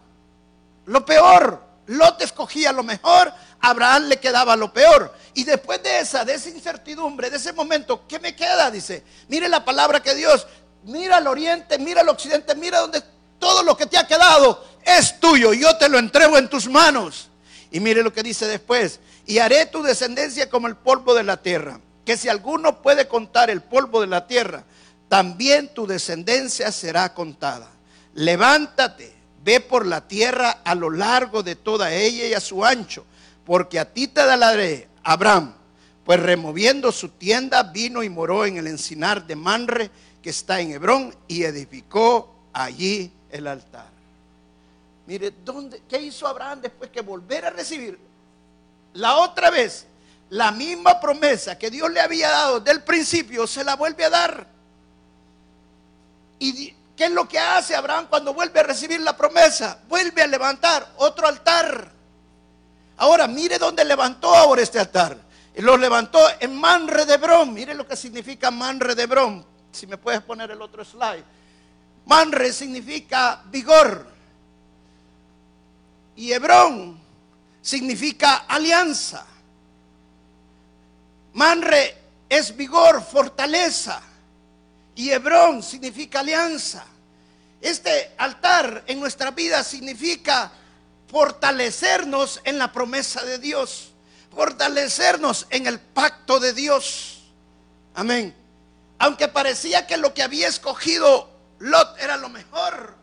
Lo 0.86 1.06
peor. 1.06 1.62
Lot 1.88 2.22
escogía 2.22 2.72
lo 2.72 2.84
mejor, 2.84 3.34
Abraham 3.60 4.04
le 4.04 4.20
quedaba 4.20 4.56
lo 4.56 4.72
peor. 4.72 5.14
Y 5.34 5.44
después 5.44 5.84
de 5.84 6.00
esa, 6.00 6.24
de 6.24 6.34
esa 6.34 6.50
incertidumbre, 6.50 7.30
de 7.30 7.38
ese 7.38 7.52
momento, 7.52 8.08
¿qué 8.08 8.20
me 8.20 8.36
queda? 8.36 8.72
Dice, 8.72 9.04
mire 9.28 9.50
la 9.50 9.66
palabra 9.66 10.02
que 10.02 10.16
Dios, 10.16 10.48
mira 10.84 11.18
al 11.18 11.28
oriente, 11.28 11.78
mira 11.78 12.02
al 12.02 12.10
occidente, 12.10 12.56
mira 12.56 12.80
donde 12.80 13.04
todo 13.40 13.64
lo 13.64 13.76
que 13.78 13.86
te 13.86 13.98
ha 13.98 14.08
quedado 14.08 14.64
es 14.88 15.20
tuyo, 15.20 15.52
yo 15.52 15.78
te 15.78 15.90
lo 15.90 16.00
entrego 16.00 16.38
en 16.38 16.48
tus 16.48 16.70
manos. 16.70 17.30
Y 17.72 17.82
mire 17.82 18.02
lo 18.02 18.14
que 18.14 18.24
dice 18.24 18.48
después, 18.48 19.02
y 19.26 19.40
haré 19.40 19.66
tu 19.66 19.84
descendencia 19.84 20.50
como 20.50 20.68
el 20.68 20.78
polvo 20.78 21.14
de 21.14 21.24
la 21.24 21.42
tierra, 21.42 21.82
que 22.06 22.16
si 22.16 22.30
alguno 22.30 22.82
puede 22.82 23.10
contar 23.10 23.50
el 23.50 23.62
polvo 23.62 24.00
de 24.00 24.08
la 24.08 24.26
tierra, 24.28 24.64
también 25.10 25.74
tu 25.74 25.86
descendencia 25.86 26.72
será 26.72 27.14
contada. 27.14 27.70
Levántate, 28.14 29.14
ve 29.44 29.60
por 29.60 29.86
la 29.86 30.08
tierra 30.08 30.62
a 30.64 30.74
lo 30.74 30.90
largo 30.90 31.44
de 31.44 31.56
toda 31.56 31.94
ella 31.94 32.26
y 32.26 32.34
a 32.34 32.40
su 32.40 32.64
ancho, 32.64 33.06
porque 33.46 33.80
a 33.80 33.92
ti 33.92 34.08
te 34.08 34.26
daré, 34.26 34.88
Abraham, 35.04 35.54
pues 36.06 36.22
removiendo 36.22 36.94
su 36.94 37.10
tienda 37.10 37.64
vino 37.64 38.04
y 38.04 38.10
moró 38.10 38.46
en 38.46 38.56
el 38.56 38.68
encinar 38.68 39.28
de 39.28 39.36
Manre, 39.36 39.92
que 40.22 40.30
está 40.30 40.62
en 40.62 40.72
Hebrón, 40.72 41.14
y 41.28 41.44
edificó 41.44 42.34
allí 42.54 43.12
el 43.30 43.48
altar. 43.48 43.97
Mire, 45.08 45.34
¿dónde, 45.44 45.82
¿qué 45.88 46.02
hizo 46.02 46.28
Abraham 46.28 46.60
después 46.62 46.92
que 46.92 47.00
volver 47.00 47.46
a 47.46 47.50
recibir 47.50 47.98
la 48.94 49.16
otra 49.16 49.50
vez 49.50 49.88
la 50.30 50.52
misma 50.52 51.00
promesa 51.00 51.58
que 51.58 51.72
Dios 51.72 51.90
le 51.90 52.02
había 52.02 52.30
dado 52.30 52.60
del 52.60 52.84
principio? 52.84 53.48
Se 53.48 53.64
la 53.64 53.78
vuelve 53.78 54.04
a 54.04 54.10
dar. 54.10 54.48
¿Y 56.40 56.76
qué 56.98 57.06
es 57.06 57.12
lo 57.12 57.26
que 57.26 57.40
hace 57.40 57.74
Abraham 57.74 58.08
cuando 58.10 58.34
vuelve 58.34 58.60
a 58.60 58.64
recibir 58.64 59.00
la 59.00 59.16
promesa? 59.16 59.80
Vuelve 59.88 60.22
a 60.22 60.28
levantar 60.28 60.86
otro 60.98 61.26
altar. 61.26 61.90
Ahora, 62.98 63.28
mire 63.28 63.58
dónde 63.58 63.86
levantó 63.86 64.36
ahora 64.36 64.62
este 64.62 64.78
altar. 64.78 65.18
Lo 65.56 65.78
levantó 65.78 66.20
en 66.42 66.54
Manre 66.54 67.06
de 67.06 67.16
Brom. 67.16 67.54
Mire 67.54 67.74
lo 67.74 67.88
que 67.88 67.96
significa 67.96 68.52
Manre 68.52 68.94
de 68.94 69.06
Brom. 69.06 69.42
Si 69.72 69.88
me 69.88 69.98
puedes 69.98 70.22
poner 70.22 70.52
el 70.52 70.62
otro 70.62 70.84
slide. 70.84 71.24
Manre 72.06 72.52
significa 72.52 73.42
vigor. 73.46 74.17
Y 76.18 76.34
Hebrón 76.34 77.00
significa 77.62 78.46
alianza. 78.48 79.26
Manre 81.34 81.96
es 82.28 82.58
vigor, 82.58 83.04
fortaleza. 83.04 84.02
Y 84.96 85.12
Hebrón 85.12 85.62
significa 85.62 86.22
alianza. 86.22 86.86
Este 87.62 88.14
altar 88.18 88.84
en 88.88 89.00
nuestra 89.00 89.32
vida 89.32 89.64
significa 89.64 90.52
fortalecernos 91.08 92.42
en 92.44 92.58
la 92.58 92.72
promesa 92.72 93.24
de 93.24 93.38
Dios, 93.38 93.92
fortalecernos 94.36 95.48
en 95.52 95.68
el 95.68 95.80
pacto 95.80 96.40
de 96.40 96.54
Dios. 96.54 97.24
Amén. 97.94 98.36
Aunque 99.00 99.28
parecía 99.28 99.86
que 99.86 99.98
lo 99.98 100.14
que 100.14 100.24
había 100.24 100.48
escogido 100.48 101.30
Lot 101.60 101.98
era 102.00 102.18
lo 102.18 102.30
mejor, 102.30 102.96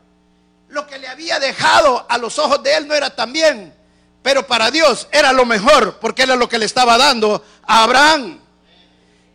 lo 0.68 0.87
que 0.87 0.98
le 0.98 1.09
había 1.09 1.38
dejado 1.38 2.07
a 2.09 2.18
los 2.18 2.38
ojos 2.38 2.62
de 2.62 2.77
él 2.77 2.88
no 2.88 2.94
era 2.94 3.14
tan 3.14 3.33
bien. 3.33 3.74
Pero 4.22 4.46
para 4.46 4.70
Dios 4.70 5.07
era 5.12 5.33
lo 5.33 5.44
mejor 5.44 5.98
porque 6.00 6.22
era 6.22 6.37
lo 6.37 6.48
que 6.48 6.59
le 6.59 6.64
estaba 6.64 6.96
dando 6.96 7.44
a 7.66 7.85
Abraham. 7.85 8.40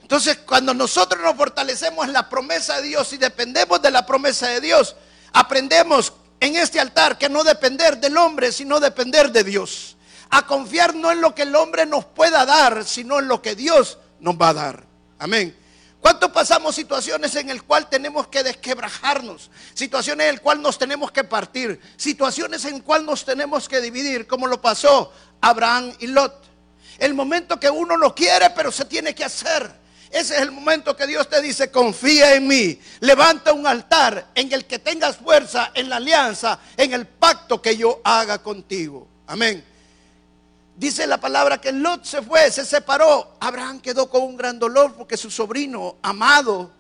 Entonces, 0.02 0.40
cuando 0.46 0.74
nosotros 0.74 1.22
nos 1.22 1.36
fortalecemos 1.36 2.08
en 2.08 2.14
la 2.14 2.28
promesa 2.28 2.78
de 2.78 2.88
Dios 2.88 3.14
y 3.14 3.18
dependemos 3.18 3.80
de 3.80 3.92
la 3.92 4.08
promesa 4.08 4.48
de 4.48 4.60
Dios, 4.60 4.96
aprendemos 5.32 6.14
en 6.40 6.56
este 6.56 6.80
altar 6.80 7.20
que 7.20 7.30
no 7.30 7.44
depender 7.44 8.00
del 8.00 8.18
hombre, 8.18 8.52
sino 8.52 8.80
depender 8.80 9.32
de 9.32 9.44
Dios. 9.44 9.98
A 10.32 10.48
confiar 10.48 10.96
no 10.96 11.12
en 11.12 11.22
lo 11.22 11.36
que 11.36 11.44
el 11.44 11.56
hombre 11.56 11.86
nos 11.86 12.06
pueda 12.06 12.46
dar, 12.46 12.86
sino 12.86 13.20
en 13.20 13.28
lo 13.28 13.42
que 13.44 13.56
Dios 13.56 14.00
nos 14.20 14.36
va 14.36 14.50
a 14.50 14.54
dar. 14.54 14.84
Amén. 15.20 15.56
¿Cuánto 16.02 16.32
pasamos 16.32 16.76
situaciones 16.76 17.36
en 17.36 17.50
el 17.50 17.64
cual 17.64 17.90
tenemos 17.90 18.28
que 18.28 18.42
desquebrajarnos? 18.42 19.52
Situaciones 19.74 20.28
en 20.28 20.36
el 20.36 20.42
cual 20.42 20.62
nos 20.62 20.78
tenemos 20.78 21.12
que 21.12 21.26
partir. 21.26 21.80
Situaciones 21.98 22.64
en 22.66 22.80
cual 22.80 23.06
nos 23.06 23.26
tenemos 23.26 23.68
que 23.68 23.82
dividir, 23.82 24.26
como 24.26 24.48
lo 24.48 24.62
pasó 24.62 25.12
Abraham 25.42 25.94
y 26.00 26.08
Lot. 26.08 26.46
El 26.98 27.14
momento 27.14 27.60
que 27.60 27.70
uno 27.70 27.98
no 27.98 28.16
quiere, 28.16 28.50
pero 28.52 28.72
se 28.72 28.86
tiene 28.86 29.14
que 29.14 29.26
hacer. 29.26 29.80
Ese 30.10 30.36
es 30.36 30.42
el 30.42 30.52
momento 30.52 30.96
que 30.96 31.06
Dios 31.06 31.30
te 31.30 31.42
dice, 31.42 31.70
confía 31.70 32.34
en 32.34 32.48
mí. 32.48 32.80
Levanta 33.02 33.54
un 33.54 33.68
altar 33.68 34.32
en 34.34 34.52
el 34.54 34.66
que 34.66 34.80
tengas 34.80 35.18
fuerza 35.18 35.72
en 35.74 35.90
la 35.90 35.98
alianza, 35.98 36.60
en 36.78 36.94
el 36.94 37.08
pacto 37.08 37.62
que 37.62 37.76
yo 37.76 38.02
haga 38.04 38.42
contigo. 38.42 39.08
Amén. 39.28 39.64
Dice 40.80 41.06
la 41.08 41.20
palabra 41.20 41.60
que 41.60 41.74
Lot 41.74 42.06
se 42.06 42.22
fue, 42.22 42.50
se 42.50 42.64
separó. 42.64 43.34
Abraham 43.42 43.82
quedó 43.82 44.10
con 44.10 44.22
un 44.22 44.38
gran 44.38 44.58
dolor 44.58 44.96
porque 44.96 45.18
su 45.18 45.30
sobrino 45.30 45.98
amado, 46.02 46.72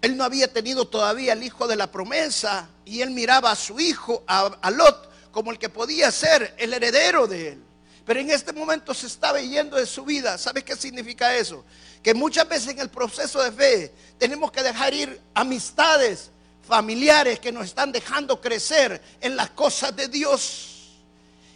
él 0.00 0.16
no 0.16 0.22
había 0.22 0.52
tenido 0.52 0.86
todavía 0.86 1.32
el 1.32 1.42
hijo 1.42 1.66
de 1.66 1.74
la 1.74 1.90
promesa 1.90 2.68
y 2.84 3.00
él 3.00 3.10
miraba 3.10 3.50
a 3.50 3.56
su 3.56 3.80
hijo, 3.80 4.22
a, 4.28 4.70
Lot, 4.70 5.10
como 5.32 5.50
el 5.50 5.58
que 5.58 5.68
podía 5.68 6.12
ser 6.12 6.54
el 6.56 6.72
heredero 6.72 7.26
de 7.26 7.48
él. 7.48 7.64
Pero 8.06 8.20
en 8.20 8.30
este 8.30 8.52
momento 8.52 8.94
se 8.94 9.08
estaba 9.08 9.40
yendo 9.40 9.76
de 9.76 9.84
su 9.84 10.04
vida. 10.04 10.38
¿Sabes 10.38 10.62
qué 10.62 10.76
significa 10.76 11.34
eso? 11.34 11.64
Que 12.00 12.14
muchas 12.14 12.48
veces 12.48 12.68
en 12.68 12.78
el 12.78 12.90
proceso 12.90 13.42
de 13.42 13.50
fe 13.50 13.92
tenemos 14.18 14.52
que 14.52 14.62
dejar 14.62 14.94
ir 14.94 15.20
amistades 15.34 16.30
familiares 16.62 17.40
que 17.40 17.50
nos 17.50 17.64
están 17.64 17.90
dejando 17.90 18.40
crecer 18.40 19.02
en 19.20 19.34
las 19.34 19.50
cosas 19.50 19.96
de 19.96 20.06
Dios. 20.06 20.77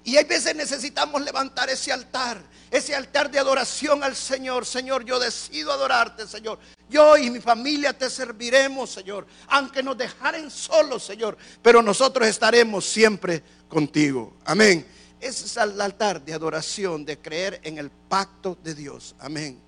Y 0.04 0.16
hay 0.16 0.24
veces 0.24 0.54
necesitamos 0.56 1.22
levantar 1.22 1.70
ese 1.70 1.92
altar, 1.92 2.42
ese 2.70 2.94
altar 2.94 3.30
de 3.30 3.38
adoración 3.38 4.02
al 4.02 4.16
Señor. 4.16 4.66
Señor, 4.66 5.04
yo 5.04 5.20
decido 5.20 5.72
adorarte, 5.72 6.26
Señor. 6.26 6.58
Yo 6.88 7.16
y 7.16 7.30
mi 7.30 7.40
familia 7.40 7.96
te 7.96 8.10
serviremos, 8.10 8.90
Señor. 8.90 9.26
Aunque 9.48 9.82
nos 9.82 9.96
dejaren 9.96 10.50
solos, 10.50 11.04
Señor. 11.04 11.36
Pero 11.62 11.82
nosotros 11.82 12.26
estaremos 12.26 12.84
siempre 12.84 13.42
contigo. 13.68 14.36
Amén. 14.44 14.84
Ese 15.20 15.46
es 15.46 15.56
el 15.56 15.80
altar 15.80 16.20
de 16.24 16.34
adoración, 16.34 17.04
de 17.04 17.16
creer 17.18 17.60
en 17.62 17.78
el 17.78 17.90
pacto 17.90 18.58
de 18.60 18.74
Dios. 18.74 19.14
Amén. 19.20 19.60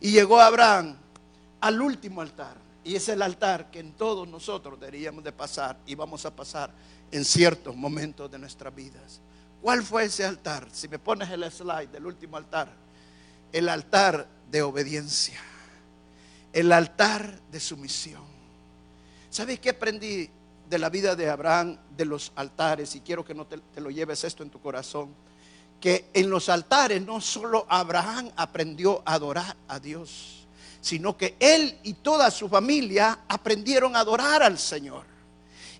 Y 0.00 0.12
llegó 0.12 0.40
Abraham 0.40 0.96
al 1.60 1.80
último 1.80 2.22
altar. 2.22 2.56
Y 2.84 2.96
es 2.96 3.08
el 3.10 3.20
altar 3.20 3.70
que 3.70 3.80
en 3.80 3.92
todos 3.92 4.26
nosotros 4.26 4.80
deberíamos 4.80 5.22
de 5.24 5.32
pasar 5.32 5.78
y 5.86 5.94
vamos 5.94 6.24
a 6.24 6.34
pasar 6.34 6.70
en 7.10 7.24
ciertos 7.24 7.76
momentos 7.76 8.30
de 8.30 8.38
nuestras 8.38 8.74
vidas. 8.74 9.20
¿Cuál 9.64 9.82
fue 9.82 10.04
ese 10.04 10.26
altar? 10.26 10.68
Si 10.70 10.88
me 10.88 10.98
pones 10.98 11.30
el 11.30 11.50
slide 11.50 11.88
del 11.88 12.04
último 12.04 12.36
altar, 12.36 12.68
el 13.50 13.70
altar 13.70 14.28
de 14.50 14.60
obediencia, 14.60 15.40
el 16.52 16.70
altar 16.70 17.40
de 17.50 17.58
sumisión. 17.58 18.24
¿Sabes 19.30 19.60
qué 19.60 19.70
aprendí 19.70 20.28
de 20.68 20.78
la 20.78 20.90
vida 20.90 21.16
de 21.16 21.30
Abraham, 21.30 21.78
de 21.96 22.04
los 22.04 22.30
altares? 22.36 22.94
Y 22.94 23.00
quiero 23.00 23.24
que 23.24 23.32
no 23.32 23.46
te, 23.46 23.56
te 23.56 23.80
lo 23.80 23.90
lleves 23.90 24.22
esto 24.24 24.42
en 24.42 24.50
tu 24.50 24.60
corazón. 24.60 25.14
Que 25.80 26.10
en 26.12 26.28
los 26.28 26.50
altares 26.50 27.00
no 27.00 27.22
solo 27.22 27.64
Abraham 27.70 28.32
aprendió 28.36 29.02
a 29.06 29.14
adorar 29.14 29.56
a 29.68 29.80
Dios, 29.80 30.46
sino 30.82 31.16
que 31.16 31.36
él 31.40 31.78
y 31.84 31.94
toda 31.94 32.30
su 32.30 32.50
familia 32.50 33.20
aprendieron 33.26 33.96
a 33.96 34.00
adorar 34.00 34.42
al 34.42 34.58
Señor. 34.58 35.13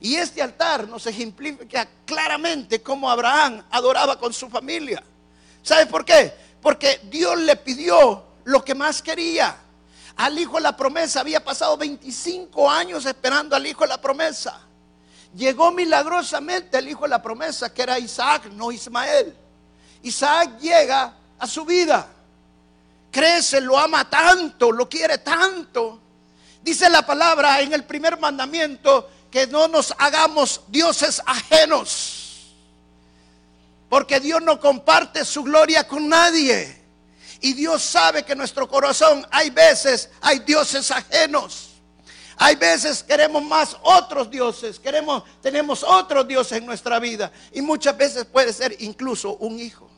Y 0.05 0.17
este 0.17 0.43
altar 0.43 0.87
nos 0.87 1.07
ejemplifica 1.07 1.89
claramente 2.05 2.83
cómo 2.83 3.11
Abraham 3.11 3.65
adoraba 3.71 4.19
con 4.19 4.35
su 4.35 4.51
familia. 4.51 5.03
¿Sabe 5.63 5.87
por 5.87 6.05
qué? 6.05 6.31
Porque 6.61 7.01
Dios 7.05 7.39
le 7.39 7.57
pidió 7.57 8.23
lo 8.45 8.63
que 8.63 8.75
más 8.75 9.01
quería. 9.01 9.57
Al 10.17 10.39
hijo 10.39 10.57
de 10.57 10.61
la 10.61 10.77
promesa 10.77 11.21
había 11.21 11.43
pasado 11.43 11.79
25 11.79 12.71
años 12.71 13.07
esperando 13.07 13.57
al 13.57 13.67
hijo 13.67 13.85
de 13.85 13.89
la 13.89 13.99
promesa. 13.99 14.61
Llegó 15.35 15.73
milagrosamente 15.73 16.77
el 16.77 16.91
hijo 16.91 17.05
de 17.05 17.09
la 17.09 17.23
promesa, 17.23 17.73
que 17.73 17.81
era 17.81 17.99
Isaac, 17.99 18.51
no 18.53 18.71
Ismael. 18.71 19.35
Isaac 20.03 20.59
llega 20.61 21.15
a 21.39 21.47
su 21.47 21.65
vida, 21.65 22.07
crece, 23.11 23.59
lo 23.59 23.79
ama 23.79 24.11
tanto, 24.11 24.71
lo 24.71 24.87
quiere 24.87 25.17
tanto. 25.17 25.99
Dice 26.63 26.91
la 26.91 27.07
palabra 27.07 27.63
en 27.63 27.73
el 27.73 27.85
primer 27.85 28.21
mandamiento 28.21 29.09
que 29.35 29.49
no 29.49 29.67
nos 29.67 29.93
hagamos 29.99 30.61
dioses 30.69 31.21
ajenos. 31.27 32.55
Porque 33.89 34.21
Dios 34.21 34.41
no 34.41 34.61
comparte 34.61 35.25
su 35.25 35.43
gloria 35.43 35.89
con 35.89 36.09
nadie. 36.09 36.81
Y 37.41 37.53
Dios 37.53 37.83
sabe 37.83 38.23
que 38.23 38.31
en 38.31 38.39
nuestro 38.39 38.69
corazón 38.69 39.27
hay 39.33 39.51
veces 39.51 40.09
hay 40.21 40.39
dioses 40.39 40.89
ajenos. 40.93 41.71
Hay 42.37 42.55
veces 42.55 43.03
queremos 43.03 43.43
más 43.43 43.77
otros 43.83 44.31
dioses, 44.31 44.79
queremos 44.79 45.25
tenemos 45.43 45.83
otros 45.83 46.29
dioses 46.29 46.59
en 46.59 46.67
nuestra 46.67 47.01
vida 47.01 47.33
y 47.53 47.61
muchas 47.61 47.97
veces 47.97 48.25
puede 48.27 48.53
ser 48.53 48.77
incluso 48.79 49.35
un 49.39 49.59
hijo. 49.59 49.91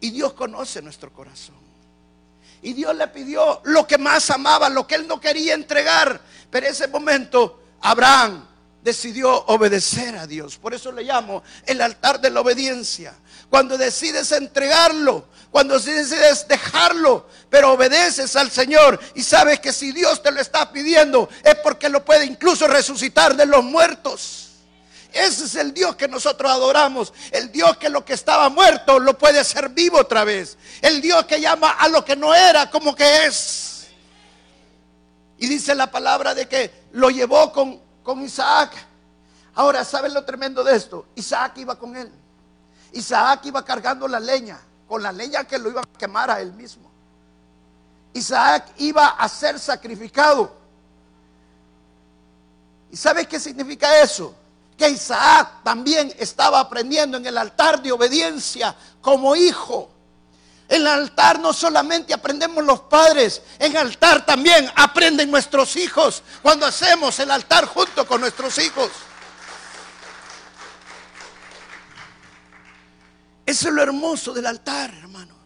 Y 0.00 0.12
Dios 0.12 0.32
conoce 0.32 0.80
nuestro 0.80 1.12
corazón. 1.12 1.56
Y 2.62 2.72
Dios 2.72 2.96
le 2.96 3.08
pidió 3.08 3.60
lo 3.64 3.86
que 3.86 3.98
más 3.98 4.30
amaba, 4.30 4.70
lo 4.70 4.86
que 4.86 4.94
él 4.94 5.06
no 5.06 5.20
quería 5.20 5.52
entregar, 5.52 6.22
pero 6.50 6.66
ese 6.66 6.88
momento 6.88 7.61
Abraham 7.82 8.46
decidió 8.82 9.44
obedecer 9.46 10.16
a 10.16 10.26
Dios. 10.26 10.56
Por 10.56 10.74
eso 10.74 10.90
le 10.92 11.04
llamo 11.04 11.42
el 11.66 11.80
altar 11.80 12.20
de 12.20 12.30
la 12.30 12.40
obediencia. 12.40 13.14
Cuando 13.48 13.78
decides 13.78 14.32
entregarlo, 14.32 15.26
cuando 15.50 15.78
decides 15.78 16.48
dejarlo, 16.48 17.28
pero 17.50 17.72
obedeces 17.72 18.34
al 18.36 18.50
Señor 18.50 18.98
y 19.14 19.22
sabes 19.22 19.60
que 19.60 19.72
si 19.72 19.92
Dios 19.92 20.22
te 20.22 20.30
lo 20.30 20.40
está 20.40 20.72
pidiendo 20.72 21.28
es 21.44 21.56
porque 21.56 21.88
lo 21.88 22.04
puede 22.04 22.24
incluso 22.24 22.66
resucitar 22.66 23.36
de 23.36 23.46
los 23.46 23.62
muertos. 23.62 24.48
Ese 25.12 25.44
es 25.44 25.54
el 25.56 25.74
Dios 25.74 25.94
que 25.94 26.08
nosotros 26.08 26.50
adoramos. 26.50 27.12
El 27.30 27.52
Dios 27.52 27.76
que 27.76 27.90
lo 27.90 28.04
que 28.04 28.14
estaba 28.14 28.48
muerto 28.48 28.98
lo 28.98 29.18
puede 29.18 29.40
hacer 29.40 29.68
vivo 29.68 29.98
otra 29.98 30.24
vez. 30.24 30.56
El 30.80 31.02
Dios 31.02 31.26
que 31.26 31.40
llama 31.40 31.72
a 31.72 31.88
lo 31.88 32.02
que 32.04 32.16
no 32.16 32.34
era 32.34 32.70
como 32.70 32.94
que 32.94 33.26
es. 33.26 33.71
Y 35.42 35.48
dice 35.48 35.74
la 35.74 35.90
palabra 35.90 36.36
de 36.36 36.46
que 36.46 36.70
lo 36.92 37.10
llevó 37.10 37.52
con, 37.52 37.80
con 38.04 38.22
Isaac. 38.22 38.74
Ahora, 39.56 39.84
¿saben 39.84 40.14
lo 40.14 40.24
tremendo 40.24 40.62
de 40.62 40.76
esto? 40.76 41.06
Isaac 41.16 41.54
iba 41.56 41.76
con 41.76 41.96
él. 41.96 42.12
Isaac 42.92 43.46
iba 43.46 43.64
cargando 43.64 44.06
la 44.06 44.20
leña, 44.20 44.60
con 44.86 45.02
la 45.02 45.10
leña 45.10 45.42
que 45.42 45.58
lo 45.58 45.68
iba 45.68 45.80
a 45.80 45.98
quemar 45.98 46.30
a 46.30 46.40
él 46.40 46.52
mismo. 46.52 46.88
Isaac 48.12 48.68
iba 48.76 49.08
a 49.08 49.28
ser 49.28 49.58
sacrificado. 49.58 50.52
¿Y 52.92 52.96
sabe 52.96 53.26
qué 53.26 53.40
significa 53.40 54.00
eso? 54.00 54.32
Que 54.78 54.90
Isaac 54.90 55.64
también 55.64 56.14
estaba 56.20 56.60
aprendiendo 56.60 57.16
en 57.16 57.26
el 57.26 57.36
altar 57.36 57.82
de 57.82 57.90
obediencia 57.90 58.76
como 59.00 59.34
hijo. 59.34 59.90
En 60.68 60.80
el 60.80 60.86
altar 60.86 61.38
no 61.38 61.52
solamente 61.52 62.14
aprendemos 62.14 62.64
los 62.64 62.80
padres, 62.80 63.42
en 63.58 63.72
el 63.72 63.78
altar 63.78 64.24
también 64.24 64.70
aprenden 64.74 65.30
nuestros 65.30 65.76
hijos 65.76 66.22
cuando 66.40 66.66
hacemos 66.66 67.18
el 67.18 67.30
altar 67.30 67.66
junto 67.66 68.06
con 68.06 68.20
nuestros 68.20 68.56
hijos. 68.58 68.90
Eso 73.44 73.68
es 73.68 73.74
lo 73.74 73.82
hermoso 73.82 74.32
del 74.32 74.46
altar, 74.46 74.94
hermano. 74.94 75.36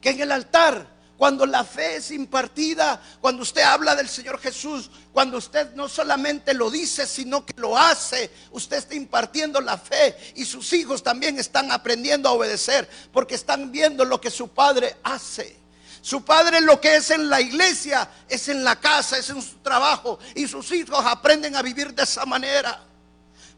Que 0.00 0.10
en 0.10 0.20
el 0.20 0.32
altar 0.32 0.97
cuando 1.18 1.44
la 1.44 1.64
fe 1.64 1.96
es 1.96 2.12
impartida, 2.12 3.02
cuando 3.20 3.42
usted 3.42 3.62
habla 3.62 3.96
del 3.96 4.08
Señor 4.08 4.38
Jesús, 4.38 4.88
cuando 5.12 5.36
usted 5.36 5.74
no 5.74 5.88
solamente 5.88 6.54
lo 6.54 6.70
dice, 6.70 7.06
sino 7.06 7.44
que 7.44 7.54
lo 7.60 7.76
hace, 7.76 8.30
usted 8.52 8.76
está 8.76 8.94
impartiendo 8.94 9.60
la 9.60 9.76
fe 9.76 10.16
y 10.36 10.44
sus 10.44 10.72
hijos 10.72 11.02
también 11.02 11.36
están 11.38 11.72
aprendiendo 11.72 12.28
a 12.28 12.32
obedecer 12.32 12.88
porque 13.12 13.34
están 13.34 13.72
viendo 13.72 14.04
lo 14.04 14.20
que 14.20 14.30
su 14.30 14.48
padre 14.48 14.96
hace. 15.02 15.58
Su 16.00 16.24
padre 16.24 16.60
lo 16.60 16.80
que 16.80 16.94
es 16.96 17.10
en 17.10 17.28
la 17.28 17.40
iglesia 17.40 18.08
es 18.28 18.48
en 18.48 18.62
la 18.62 18.76
casa, 18.76 19.18
es 19.18 19.28
en 19.30 19.42
su 19.42 19.56
trabajo 19.56 20.20
y 20.36 20.46
sus 20.46 20.70
hijos 20.70 21.04
aprenden 21.04 21.56
a 21.56 21.62
vivir 21.62 21.92
de 21.92 22.04
esa 22.04 22.24
manera. 22.24 22.87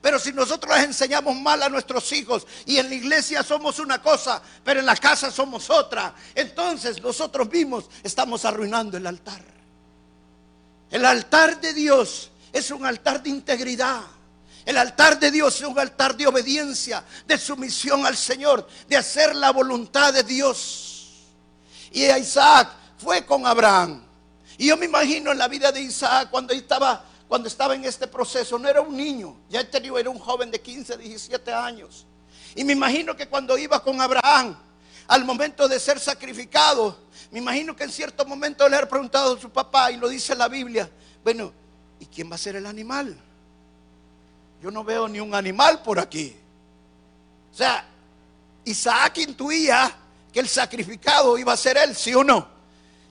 Pero 0.01 0.19
si 0.19 0.33
nosotros 0.33 0.75
les 0.77 0.87
enseñamos 0.87 1.37
mal 1.37 1.63
a 1.63 1.69
nuestros 1.69 2.11
hijos 2.13 2.47
y 2.65 2.79
en 2.79 2.89
la 2.89 2.95
iglesia 2.95 3.43
somos 3.43 3.79
una 3.79 4.01
cosa, 4.01 4.41
pero 4.65 4.81
en 4.81 4.87
la 4.87 4.97
casa 4.97 5.31
somos 5.31 5.69
otra, 5.69 6.15
entonces 6.35 7.03
nosotros 7.03 7.51
mismos 7.51 7.85
estamos 8.03 8.45
arruinando 8.45 8.97
el 8.97 9.07
altar. 9.07 9.43
El 10.91 11.05
altar 11.05 11.61
de 11.61 11.75
Dios 11.75 12.31
es 12.53 12.71
un 12.71 12.85
altar 12.87 13.23
de 13.23 13.31
integridad. 13.31 14.03
El 14.65 14.77
altar 14.77 15.19
de 15.19 15.31
Dios 15.31 15.57
es 15.57 15.67
un 15.67 15.79
altar 15.79 16.17
de 16.17 16.27
obediencia, 16.27 17.05
de 17.27 17.39
sumisión 17.39 18.05
al 18.07 18.17
Señor, 18.17 18.67
de 18.89 18.97
hacer 18.97 19.35
la 19.35 19.51
voluntad 19.53 20.13
de 20.13 20.23
Dios. 20.23 21.27
Y 21.93 22.05
Isaac 22.05 22.71
fue 22.99 23.25
con 23.25 23.47
Abraham. 23.47 24.03
Y 24.59 24.67
yo 24.67 24.77
me 24.77 24.87
imagino 24.87 25.33
en 25.33 25.39
la 25.39 25.49
vida 25.49 25.73
de 25.73 25.81
Isaac 25.81 26.29
cuando 26.31 26.53
estaba, 26.53 27.05
cuando 27.31 27.47
estaba 27.47 27.77
en 27.77 27.85
este 27.85 28.09
proceso, 28.09 28.59
no 28.59 28.69
era 28.69 28.81
un 28.81 28.97
niño, 28.97 29.37
ya 29.49 29.61
era 29.61 30.11
un 30.11 30.19
joven 30.19 30.51
de 30.51 30.61
15, 30.61 30.97
17 30.97 31.53
años. 31.53 32.05
Y 32.57 32.65
me 32.65 32.73
imagino 32.73 33.15
que 33.15 33.29
cuando 33.29 33.57
iba 33.57 33.81
con 33.85 34.01
Abraham, 34.01 34.59
al 35.07 35.25
momento 35.25 35.69
de 35.69 35.79
ser 35.79 36.01
sacrificado, 36.01 36.99
me 37.31 37.39
imagino 37.39 37.77
que 37.77 37.85
en 37.85 37.93
cierto 37.93 38.27
momento 38.27 38.69
le 38.69 38.79
ha 38.79 38.89
preguntado 38.89 39.37
a 39.37 39.41
su 39.41 39.49
papá, 39.49 39.93
y 39.93 39.97
lo 39.97 40.09
dice 40.09 40.35
la 40.35 40.49
Biblia, 40.49 40.91
bueno, 41.23 41.53
¿y 42.01 42.07
quién 42.07 42.29
va 42.29 42.35
a 42.35 42.39
ser 42.39 42.57
el 42.57 42.67
animal? 42.67 43.17
Yo 44.61 44.73
no 44.73 44.83
veo 44.83 45.07
ni 45.07 45.21
un 45.21 45.33
animal 45.33 45.85
por 45.85 46.01
aquí. 46.01 46.35
O 47.53 47.57
sea, 47.57 47.85
Isaac 48.65 49.19
intuía 49.19 49.97
que 50.33 50.41
el 50.41 50.49
sacrificado 50.49 51.39
iba 51.39 51.53
a 51.53 51.57
ser 51.57 51.77
él, 51.77 51.95
sí 51.95 52.13
o 52.13 52.25
no. 52.25 52.49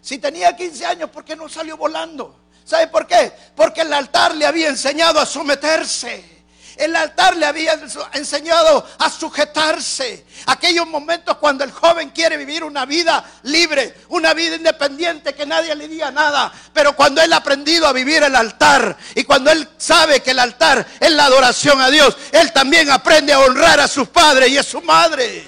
Si 0.02 0.18
tenía 0.18 0.54
15 0.58 0.86
años, 0.86 1.10
¿por 1.10 1.24
qué 1.24 1.38
no 1.38 1.48
salió 1.48 1.78
volando? 1.78 2.39
¿Sabe 2.70 2.86
por 2.86 3.08
qué? 3.08 3.34
Porque 3.56 3.82
el 3.82 3.92
altar 3.92 4.36
le 4.36 4.46
había 4.46 4.68
enseñado 4.68 5.20
a 5.20 5.26
someterse. 5.26 6.38
El 6.78 6.96
altar 6.96 7.36
le 7.36 7.48
había 7.48 7.74
enseñado 8.14 8.88
a 9.00 9.10
sujetarse. 9.10 10.24
Aquellos 10.46 10.86
momentos 10.86 11.38
cuando 11.38 11.64
el 11.64 11.72
joven 11.72 12.12
quiere 12.12 12.38
vivir 12.38 12.64
una 12.64 12.86
vida 12.86 13.26
libre, 13.42 13.96
una 14.10 14.36
vida 14.36 14.56
independiente, 14.56 15.34
que 15.34 15.48
nadie 15.48 15.74
le 15.74 15.88
diga 15.88 16.12
nada. 16.12 16.54
Pero 16.72 16.96
cuando 16.96 17.24
él 17.24 17.34
ha 17.34 17.38
aprendido 17.38 17.88
a 17.88 17.92
vivir 17.92 18.22
el 18.22 18.36
altar 18.36 18.96
y 19.16 19.24
cuando 19.24 19.50
él 19.50 19.68
sabe 19.80 20.22
que 20.22 20.30
el 20.32 20.40
altar 20.40 20.86
es 21.00 21.12
la 21.12 21.26
adoración 21.26 21.82
a 21.82 21.90
Dios, 21.90 22.16
él 22.32 22.54
también 22.54 22.92
aprende 22.92 23.34
a 23.34 23.40
honrar 23.40 23.80
a 23.80 23.88
su 23.88 24.06
padre 24.06 24.48
y 24.48 24.60
a 24.60 24.64
su 24.64 24.80
madre. 24.84 25.44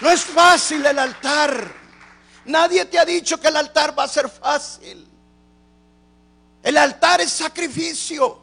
No 0.00 0.10
es 0.12 0.20
fácil 0.20 0.86
el 0.86 0.98
altar. 1.00 1.83
Nadie 2.46 2.84
te 2.84 2.98
ha 2.98 3.04
dicho 3.04 3.40
que 3.40 3.48
el 3.48 3.56
altar 3.56 3.98
va 3.98 4.04
a 4.04 4.08
ser 4.08 4.28
fácil. 4.28 5.06
El 6.62 6.76
altar 6.76 7.20
es 7.20 7.32
sacrificio. 7.32 8.40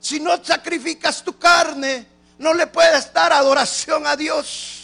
Si 0.00 0.18
no 0.18 0.42
sacrificas 0.42 1.22
tu 1.22 1.38
carne, 1.38 2.06
no 2.38 2.52
le 2.54 2.66
puedes 2.66 3.12
dar 3.12 3.32
adoración 3.32 4.06
a 4.06 4.16
Dios. 4.16 4.80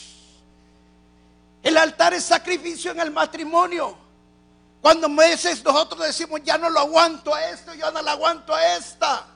El 1.62 1.76
altar 1.76 2.14
es 2.14 2.24
sacrificio 2.24 2.92
en 2.92 3.00
el 3.00 3.10
matrimonio. 3.10 3.96
Cuando 4.80 5.08
meses 5.08 5.64
nosotros 5.64 6.06
decimos, 6.06 6.40
ya 6.44 6.56
no 6.56 6.70
lo 6.70 6.80
aguanto 6.80 7.34
a 7.34 7.50
esto, 7.50 7.74
ya 7.74 7.90
no 7.90 8.00
lo 8.00 8.10
aguanto 8.10 8.54
a 8.54 8.76
esta. 8.76 9.26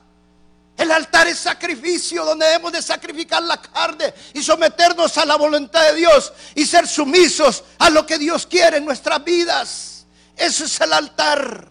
El 0.77 0.91
altar 0.91 1.27
es 1.27 1.37
sacrificio 1.37 2.25
donde 2.25 2.45
debemos 2.47 2.71
de 2.71 2.81
sacrificar 2.81 3.43
la 3.43 3.61
carne 3.61 4.13
y 4.33 4.41
someternos 4.41 5.17
a 5.17 5.25
la 5.25 5.35
voluntad 5.35 5.83
de 5.91 5.95
Dios 5.95 6.33
y 6.55 6.65
ser 6.65 6.87
sumisos 6.87 7.63
a 7.77 7.89
lo 7.89 8.05
que 8.05 8.17
Dios 8.17 8.47
quiere 8.47 8.77
en 8.77 8.85
nuestras 8.85 9.23
vidas. 9.23 10.05
Eso 10.35 10.65
es 10.65 10.81
el 10.81 10.93
altar. 10.93 11.67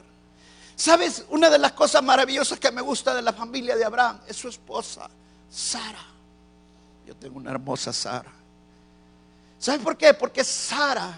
¿Sabes? 0.76 1.24
Una 1.30 1.50
de 1.50 1.58
las 1.58 1.72
cosas 1.72 2.02
maravillosas 2.02 2.58
que 2.58 2.70
me 2.70 2.80
gusta 2.80 3.14
de 3.14 3.22
la 3.22 3.32
familia 3.32 3.76
de 3.76 3.84
Abraham 3.84 4.20
es 4.26 4.36
su 4.36 4.48
esposa, 4.48 5.10
Sara. 5.50 6.04
Yo 7.06 7.16
tengo 7.16 7.38
una 7.38 7.50
hermosa 7.50 7.92
Sara. 7.92 8.32
¿Sabes 9.58 9.80
por 9.80 9.96
qué? 9.96 10.14
Porque 10.14 10.44
Sara 10.44 11.12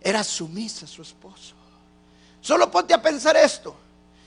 era 0.00 0.22
sumisa 0.22 0.86
a 0.86 0.88
su 0.88 1.02
esposo. 1.02 1.54
Solo 2.40 2.70
ponte 2.70 2.94
a 2.94 3.02
pensar 3.02 3.36
esto. 3.36 3.76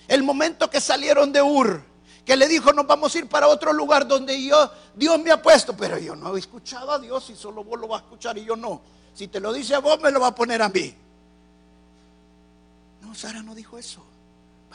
El 0.07 0.23
momento 0.23 0.69
que 0.69 0.81
salieron 0.81 1.31
de 1.31 1.41
Ur, 1.41 1.83
que 2.27 2.35
le 2.35 2.47
dijo, 2.47 2.71
nos 2.73 2.85
vamos 2.85 3.15
a 3.15 3.17
ir 3.17 3.27
para 3.27 3.47
otro 3.47 3.73
lugar 3.73 4.07
donde 4.07 4.39
yo, 4.43 4.69
Dios 4.93 5.19
me 5.19 5.31
ha 5.31 5.41
puesto, 5.41 5.75
pero 5.75 5.97
yo 5.97 6.15
no 6.15 6.35
he 6.35 6.39
escuchado 6.39 6.91
a 6.91 6.99
Dios 6.99 7.27
y 7.31 7.35
solo 7.35 7.63
vos 7.63 7.79
lo 7.79 7.87
vas 7.87 8.01
a 8.01 8.03
escuchar 8.03 8.37
y 8.37 8.45
yo 8.45 8.55
no. 8.55 8.81
Si 9.15 9.27
te 9.27 9.39
lo 9.39 9.51
dice 9.51 9.73
a 9.73 9.79
vos, 9.79 9.99
me 9.99 10.11
lo 10.11 10.19
va 10.19 10.27
a 10.27 10.35
poner 10.35 10.61
a 10.61 10.69
mí. 10.69 10.93
No, 13.01 13.15
Sara 13.15 13.41
no 13.41 13.55
dijo 13.55 13.79
eso 13.79 14.03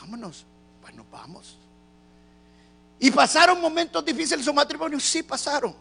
vámonos. 0.02 0.44
Bueno, 0.80 1.06
vamos. 1.10 1.56
Y 2.98 3.10
pasaron 3.10 3.60
momentos 3.60 4.04
difíciles 4.04 4.40
en 4.40 4.44
su 4.44 4.54
matrimonio, 4.54 4.98
sí 4.98 5.22
pasaron. 5.22 5.74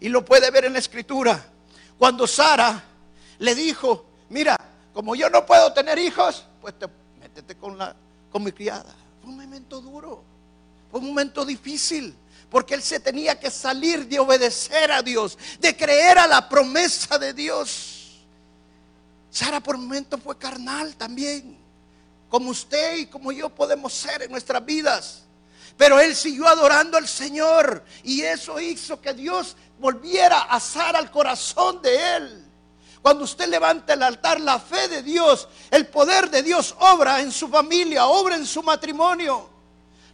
Y 0.00 0.08
lo 0.08 0.24
puede 0.24 0.50
ver 0.50 0.66
en 0.66 0.72
la 0.72 0.78
escritura. 0.78 1.44
Cuando 1.98 2.26
Sara 2.26 2.82
le 3.38 3.54
dijo, 3.54 4.06
mira, 4.28 4.56
como 4.92 5.14
yo 5.14 5.28
no 5.30 5.44
puedo 5.44 5.72
tener 5.72 5.98
hijos, 5.98 6.44
pues 6.60 6.78
te, 6.78 6.86
métete 7.18 7.56
con, 7.56 7.76
la, 7.76 7.94
con 8.30 8.42
mi 8.42 8.52
criada. 8.52 8.94
Fue 9.20 9.30
un 9.30 9.36
momento 9.36 9.80
duro, 9.80 10.22
fue 10.90 11.00
un 11.00 11.06
momento 11.06 11.44
difícil, 11.44 12.16
porque 12.50 12.74
él 12.74 12.82
se 12.82 13.00
tenía 13.00 13.38
que 13.38 13.50
salir 13.50 14.06
de 14.06 14.18
obedecer 14.18 14.92
a 14.92 15.02
Dios, 15.02 15.38
de 15.58 15.76
creer 15.76 16.18
a 16.18 16.26
la 16.26 16.48
promesa 16.48 17.18
de 17.18 17.32
Dios. 17.32 18.24
Sara 19.30 19.60
por 19.60 19.76
un 19.76 19.82
momento 19.82 20.16
fue 20.18 20.38
carnal 20.38 20.96
también 20.96 21.66
como 22.28 22.50
usted 22.50 22.96
y 22.96 23.06
como 23.06 23.32
yo 23.32 23.48
podemos 23.48 23.92
ser 23.92 24.22
en 24.22 24.30
nuestras 24.30 24.64
vidas. 24.64 25.22
Pero 25.76 26.00
él 26.00 26.16
siguió 26.16 26.46
adorando 26.48 26.96
al 26.96 27.06
Señor 27.06 27.84
y 28.02 28.22
eso 28.22 28.58
hizo 28.60 29.00
que 29.00 29.12
Dios 29.12 29.56
volviera 29.78 30.38
a 30.38 30.56
asar 30.56 30.96
al 30.96 31.10
corazón 31.10 31.82
de 31.82 32.16
él. 32.16 32.46
Cuando 33.02 33.24
usted 33.24 33.46
levanta 33.48 33.92
el 33.92 34.02
altar, 34.02 34.40
la 34.40 34.58
fe 34.58 34.88
de 34.88 35.02
Dios, 35.02 35.48
el 35.70 35.86
poder 35.86 36.30
de 36.30 36.42
Dios 36.42 36.74
obra 36.78 37.20
en 37.20 37.30
su 37.30 37.48
familia, 37.48 38.06
obra 38.06 38.36
en 38.36 38.46
su 38.46 38.62
matrimonio. 38.62 39.48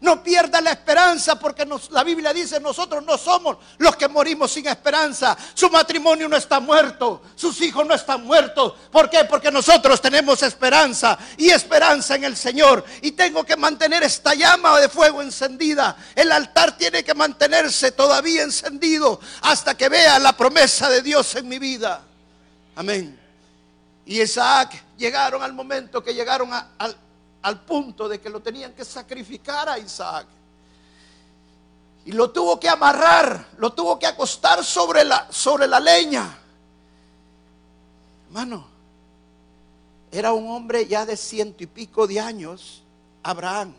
No 0.03 0.21
pierda 0.21 0.61
la 0.61 0.73
esperanza 0.73 1.38
porque 1.38 1.65
la 1.91 2.03
Biblia 2.03 2.33
dice, 2.33 2.59
nosotros 2.59 3.05
no 3.05 3.17
somos 3.17 3.59
los 3.79 3.95
que 3.95 4.09
morimos 4.09 4.51
sin 4.51 4.67
esperanza. 4.67 5.37
Su 5.55 5.71
matrimonio 5.71 6.29
no 6.29 6.37
está 6.37 6.59
muerto, 6.59 7.23
sus 7.37 7.61
hijos 7.61 7.87
no 7.87 7.95
están 7.95 8.25
muertos. 8.25 8.75
¿Por 8.91 9.09
qué? 9.09 9.25
Porque 9.27 9.53
nosotros 9.53 10.03
tenemos 10.03 10.43
esperanza 10.43 11.17
y 11.37 11.51
esperanza 11.51 12.17
en 12.17 12.25
el 12.25 12.37
Señor. 12.37 12.85
Y 13.01 13.12
tengo 13.12 13.45
que 13.45 13.55
mantener 13.55 14.03
esta 14.03 14.35
llama 14.35 14.81
de 14.81 14.88
fuego 14.88 15.23
encendida. 15.23 15.97
El 16.17 16.33
altar 16.33 16.77
tiene 16.77 17.05
que 17.05 17.15
mantenerse 17.15 17.93
todavía 17.93 18.43
encendido 18.43 19.21
hasta 19.43 19.77
que 19.77 19.88
vea 19.88 20.19
la 20.19 20.37
promesa 20.37 20.91
de 20.91 21.01
Dios 21.01 21.33
en 21.37 21.47
mi 21.47 21.61
vida. 21.61 22.03
Amén. 22.75 23.21
Y 24.05 24.21
Isaac 24.21 24.83
llegaron 24.99 25.45
al 25.45 25.53
momento 25.53 26.03
que 26.03 26.12
llegaron 26.12 26.51
al 26.53 26.97
al 27.43 27.61
punto 27.61 28.09
de 28.09 28.21
que 28.21 28.31
lo 28.31 28.41
tenían 28.41 28.73
que 28.73 28.85
sacrificar 28.85 29.69
a 29.69 29.79
Isaac. 29.79 30.27
Y 32.05 32.13
lo 32.13 32.31
tuvo 32.31 32.59
que 32.59 32.69
amarrar, 32.69 33.49
lo 33.59 33.73
tuvo 33.73 33.99
que 33.99 34.07
acostar 34.07 34.65
sobre 34.65 35.05
la, 35.05 35.31
sobre 35.31 35.67
la 35.67 35.79
leña. 35.79 36.39
Hermano, 38.27 38.67
era 40.11 40.33
un 40.33 40.51
hombre 40.51 40.87
ya 40.87 41.07
de 41.07 41.17
ciento 41.17 41.63
y 41.63 41.67
pico 41.67 42.07
de 42.07 42.21
años, 42.21 42.83
Abraham. 43.23 43.75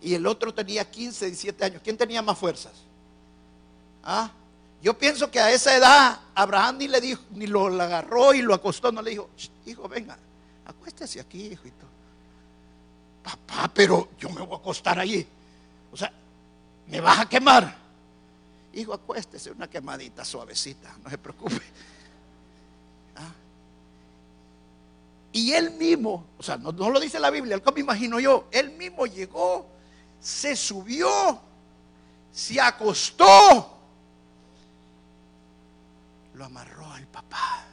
Y 0.00 0.14
el 0.14 0.26
otro 0.26 0.54
tenía 0.54 0.90
15, 0.90 1.26
17 1.26 1.64
años. 1.64 1.82
¿Quién 1.84 1.98
tenía 1.98 2.22
más 2.22 2.38
fuerzas? 2.38 2.72
¿Ah? 4.02 4.30
Yo 4.82 4.96
pienso 4.96 5.30
que 5.30 5.38
a 5.38 5.50
esa 5.52 5.76
edad 5.76 6.20
Abraham 6.34 6.78
ni 6.78 6.88
le 6.88 7.02
dijo, 7.02 7.22
ni 7.32 7.46
lo 7.46 7.66
agarró 7.66 8.32
y 8.32 8.40
lo 8.40 8.54
acostó, 8.54 8.90
no 8.90 9.02
le 9.02 9.10
dijo, 9.10 9.28
hijo, 9.66 9.86
venga, 9.86 10.18
acuéstese 10.64 11.20
aquí, 11.20 11.48
hijito 11.48 11.89
papá, 13.30 13.70
pero 13.72 14.10
yo 14.18 14.30
me 14.30 14.40
voy 14.40 14.54
a 14.54 14.58
acostar 14.58 14.98
allí. 14.98 15.26
O 15.92 15.96
sea, 15.96 16.12
me 16.88 17.00
vas 17.00 17.20
a 17.20 17.28
quemar. 17.28 17.76
Hijo, 18.72 18.92
acuéstese 18.94 19.50
una 19.50 19.68
quemadita 19.68 20.24
suavecita, 20.24 20.96
no 21.02 21.10
se 21.10 21.18
preocupe. 21.18 21.62
¿Ah? 23.16 23.32
Y 25.32 25.52
él 25.52 25.72
mismo, 25.72 26.24
o 26.38 26.42
sea, 26.42 26.56
no, 26.56 26.72
lo 26.72 27.00
dice 27.00 27.18
la 27.18 27.30
Biblia, 27.30 27.56
el 27.56 27.74
me 27.74 27.80
imagino 27.80 28.20
yo, 28.20 28.48
él 28.52 28.70
mismo 28.72 29.06
llegó, 29.06 29.66
se 30.20 30.54
subió, 30.54 31.40
se 32.32 32.60
acostó, 32.60 33.76
lo 36.34 36.44
amarró 36.44 36.90
al 36.92 37.06
papá 37.06 37.64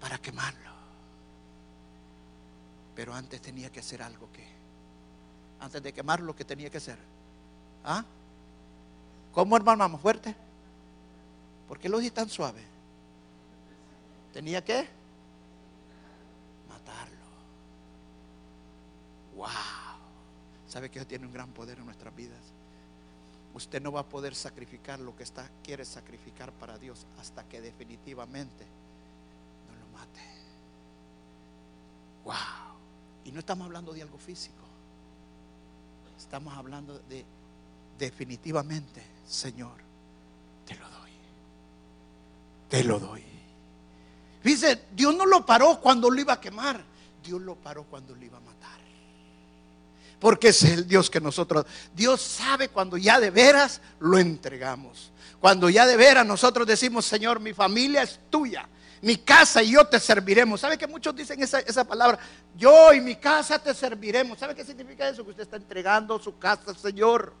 para 0.00 0.18
quemarlo. 0.18 0.69
Pero 3.00 3.14
antes 3.14 3.40
tenía 3.40 3.72
que 3.72 3.80
hacer 3.80 4.02
algo 4.02 4.30
que, 4.30 4.46
antes 5.58 5.82
de 5.82 5.90
quemar 5.90 6.20
lo 6.20 6.36
que 6.36 6.44
tenía 6.44 6.68
que 6.68 6.76
hacer. 6.76 6.98
¿Ah? 7.82 8.04
¿Cómo 9.32 9.56
hermano 9.56 9.88
más 9.88 10.02
fuerte? 10.02 10.36
¿Por 11.66 11.78
qué 11.78 11.88
lo 11.88 11.96
dije 11.96 12.10
tan 12.10 12.28
suave? 12.28 12.62
Tenía 14.34 14.62
que 14.62 14.86
matarlo. 16.68 17.24
Wow. 19.34 19.48
¿Sabe 20.68 20.90
que 20.90 20.98
Dios 20.98 21.08
tiene 21.08 21.24
un 21.24 21.32
gran 21.32 21.48
poder 21.52 21.78
en 21.78 21.86
nuestras 21.86 22.14
vidas? 22.14 22.52
Usted 23.54 23.80
no 23.80 23.92
va 23.92 24.00
a 24.00 24.06
poder 24.10 24.34
sacrificar 24.34 25.00
lo 25.00 25.16
que 25.16 25.22
está, 25.22 25.48
quiere 25.64 25.86
sacrificar 25.86 26.52
para 26.52 26.76
Dios 26.76 27.06
hasta 27.18 27.44
que 27.44 27.62
definitivamente 27.62 28.66
no 29.70 29.86
lo 29.86 29.98
mate. 29.98 30.20
Wow. 32.24 32.59
Y 33.30 33.32
no 33.32 33.38
estamos 33.38 33.64
hablando 33.64 33.92
de 33.92 34.02
algo 34.02 34.18
físico. 34.18 34.56
estamos 36.18 36.52
hablando 36.56 36.98
de 37.08 37.24
definitivamente, 37.96 39.00
Señor, 39.28 39.76
te 40.66 40.74
lo 40.74 40.88
doy. 40.88 41.10
Te 42.68 42.82
lo 42.82 42.98
doy. 42.98 43.22
Dice, 44.42 44.86
Dios 44.96 45.14
no 45.14 45.26
lo 45.26 45.46
paró 45.46 45.80
cuando 45.80 46.10
lo 46.10 46.20
iba 46.20 46.32
a 46.32 46.40
quemar. 46.40 46.82
Dios 47.22 47.40
lo 47.40 47.54
paró 47.54 47.84
cuando 47.84 48.16
lo 48.16 48.24
iba 48.24 48.38
a 48.38 48.40
matar. 48.40 48.80
Porque 50.18 50.48
es 50.48 50.64
el 50.64 50.88
Dios 50.88 51.08
que 51.08 51.20
nosotros, 51.20 51.66
Dios 51.94 52.20
sabe 52.20 52.68
cuando 52.68 52.96
ya 52.96 53.20
de 53.20 53.30
veras 53.30 53.80
lo 54.00 54.18
entregamos. 54.18 55.12
Cuando 55.38 55.70
ya 55.70 55.86
de 55.86 55.96
veras 55.96 56.26
nosotros 56.26 56.66
decimos, 56.66 57.06
Señor, 57.06 57.38
mi 57.38 57.52
familia 57.52 58.02
es 58.02 58.18
tuya, 58.28 58.68
mi 59.02 59.16
casa 59.16 59.62
y 59.62 59.72
yo 59.72 59.86
te 59.86 59.98
serviremos. 59.98 60.60
¿Sabe 60.60 60.76
que 60.76 60.86
muchos 60.86 61.14
dicen 61.14 61.42
esa, 61.42 61.60
esa 61.60 61.84
palabra? 61.84 62.18
Yo 62.56 62.92
y 62.92 63.00
mi 63.00 63.16
casa 63.16 63.58
te 63.58 63.72
serviremos. 63.74 64.38
¿Sabe 64.38 64.54
qué 64.54 64.64
significa 64.64 65.08
eso? 65.08 65.24
Que 65.24 65.30
usted 65.30 65.44
está 65.44 65.56
entregando 65.56 66.18
su 66.18 66.38
casa 66.38 66.62
al 66.68 66.76
Señor. 66.76 67.32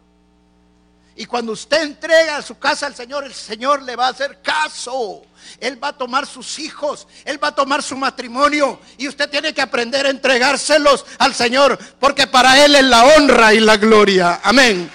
Y 1.16 1.26
cuando 1.26 1.52
usted 1.52 1.82
entrega 1.82 2.40
su 2.40 2.58
casa 2.58 2.86
al 2.86 2.94
Señor, 2.94 3.24
el 3.24 3.34
Señor 3.34 3.82
le 3.82 3.94
va 3.94 4.06
a 4.06 4.10
hacer 4.10 4.40
caso. 4.40 5.22
Él 5.58 5.82
va 5.82 5.88
a 5.88 5.92
tomar 5.92 6.26
sus 6.26 6.58
hijos, 6.58 7.06
Él 7.24 7.42
va 7.42 7.48
a 7.48 7.54
tomar 7.54 7.82
su 7.82 7.96
matrimonio. 7.96 8.80
Y 8.96 9.06
usted 9.06 9.28
tiene 9.28 9.52
que 9.52 9.60
aprender 9.60 10.06
a 10.06 10.10
entregárselos 10.10 11.04
al 11.18 11.34
Señor, 11.34 11.78
porque 11.98 12.26
para 12.26 12.64
Él 12.64 12.74
es 12.74 12.84
la 12.84 13.04
honra 13.04 13.52
y 13.52 13.60
la 13.60 13.76
gloria. 13.76 14.40
Amén. 14.42 14.90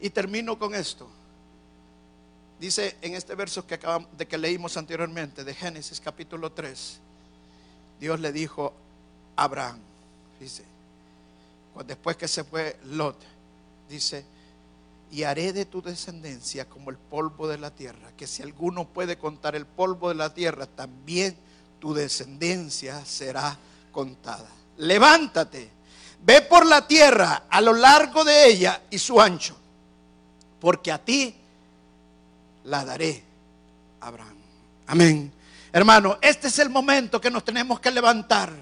Y 0.00 0.10
termino 0.10 0.58
con 0.58 0.74
esto. 0.74 1.17
Dice 2.60 2.96
en 3.02 3.14
este 3.14 3.34
verso 3.36 3.66
que 3.66 3.74
acabamos 3.74 4.08
de 4.16 4.26
que 4.26 4.36
leímos 4.36 4.76
anteriormente 4.76 5.44
de 5.44 5.54
Génesis 5.54 6.00
capítulo 6.00 6.50
3. 6.50 6.98
Dios 8.00 8.18
le 8.18 8.32
dijo 8.32 8.72
a 9.36 9.44
Abraham, 9.44 9.78
dice, 10.40 10.64
después 11.86 12.16
que 12.16 12.26
se 12.26 12.42
fue 12.42 12.76
Lot, 12.84 13.16
dice, 13.88 14.24
y 15.12 15.22
haré 15.22 15.52
de 15.52 15.66
tu 15.66 15.80
descendencia 15.80 16.68
como 16.68 16.90
el 16.90 16.96
polvo 16.96 17.46
de 17.46 17.58
la 17.58 17.70
tierra, 17.70 18.10
que 18.16 18.26
si 18.26 18.42
alguno 18.42 18.86
puede 18.88 19.16
contar 19.16 19.54
el 19.54 19.64
polvo 19.64 20.08
de 20.08 20.16
la 20.16 20.34
tierra, 20.34 20.66
también 20.66 21.36
tu 21.78 21.94
descendencia 21.94 23.04
será 23.04 23.56
contada. 23.92 24.48
Levántate, 24.78 25.70
ve 26.24 26.42
por 26.42 26.66
la 26.66 26.86
tierra 26.86 27.44
a 27.48 27.60
lo 27.60 27.72
largo 27.72 28.24
de 28.24 28.48
ella 28.48 28.82
y 28.90 28.98
su 28.98 29.20
ancho, 29.20 29.56
porque 30.60 30.90
a 30.90 30.98
ti 30.98 31.34
la 32.68 32.84
daré, 32.84 33.22
Abraham. 34.00 34.36
Amén. 34.86 35.32
Hermano, 35.72 36.18
este 36.20 36.48
es 36.48 36.58
el 36.58 36.70
momento 36.70 37.20
que 37.20 37.30
nos 37.30 37.44
tenemos 37.44 37.80
que 37.80 37.90
levantar. 37.90 38.52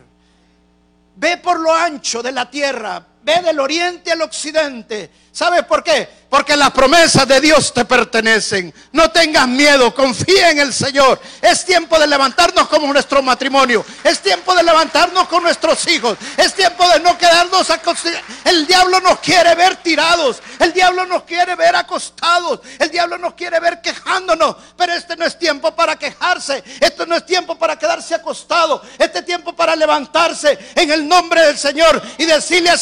Ve 1.16 1.36
por 1.38 1.58
lo 1.60 1.72
ancho 1.72 2.22
de 2.22 2.32
la 2.32 2.50
tierra, 2.50 3.04
ve 3.26 3.42
del 3.42 3.58
oriente 3.58 4.12
al 4.12 4.22
occidente. 4.22 5.10
¿Sabes 5.32 5.64
por 5.64 5.82
qué? 5.82 6.08
Porque 6.30 6.56
las 6.56 6.70
promesas 6.70 7.28
de 7.28 7.40
Dios 7.40 7.74
te 7.74 7.84
pertenecen. 7.84 8.72
No 8.92 9.10
tengas 9.10 9.46
miedo, 9.46 9.94
confía 9.94 10.50
en 10.50 10.60
el 10.60 10.72
Señor. 10.72 11.20
Es 11.42 11.64
tiempo 11.64 11.98
de 11.98 12.06
levantarnos 12.06 12.68
como 12.68 12.90
nuestro 12.90 13.22
matrimonio. 13.22 13.84
Es 14.02 14.20
tiempo 14.20 14.54
de 14.54 14.62
levantarnos 14.62 15.28
con 15.28 15.42
nuestros 15.42 15.86
hijos. 15.88 16.16
Es 16.36 16.54
tiempo 16.54 16.88
de 16.88 17.00
no 17.00 17.18
quedarnos 17.18 17.68
acostados. 17.68 18.18
El 18.44 18.66
diablo 18.66 19.00
nos 19.00 19.18
quiere 19.18 19.54
ver 19.54 19.76
tirados. 19.76 20.42
El 20.58 20.72
diablo 20.72 21.04
nos 21.04 21.24
quiere 21.24 21.54
ver 21.54 21.76
acostados. 21.76 22.60
El 22.78 22.90
diablo 22.90 23.18
nos 23.18 23.34
quiere 23.34 23.60
ver 23.60 23.80
quejándonos. 23.82 24.56
Pero 24.76 24.94
este 24.94 25.16
no 25.16 25.26
es 25.26 25.38
tiempo 25.38 25.74
para 25.74 25.96
quejarse. 25.96 26.64
Este 26.80 27.06
no 27.06 27.14
es 27.14 27.26
tiempo 27.26 27.58
para 27.58 27.78
quedarse 27.78 28.14
acostado. 28.14 28.82
Este 28.98 29.18
es 29.18 29.26
tiempo 29.26 29.54
para 29.54 29.76
levantarse 29.76 30.58
en 30.74 30.90
el 30.90 31.06
nombre 31.06 31.42
del 31.42 31.58
Señor 31.58 32.00
y 32.18 32.24
decirle 32.24 32.70
a 32.70 32.78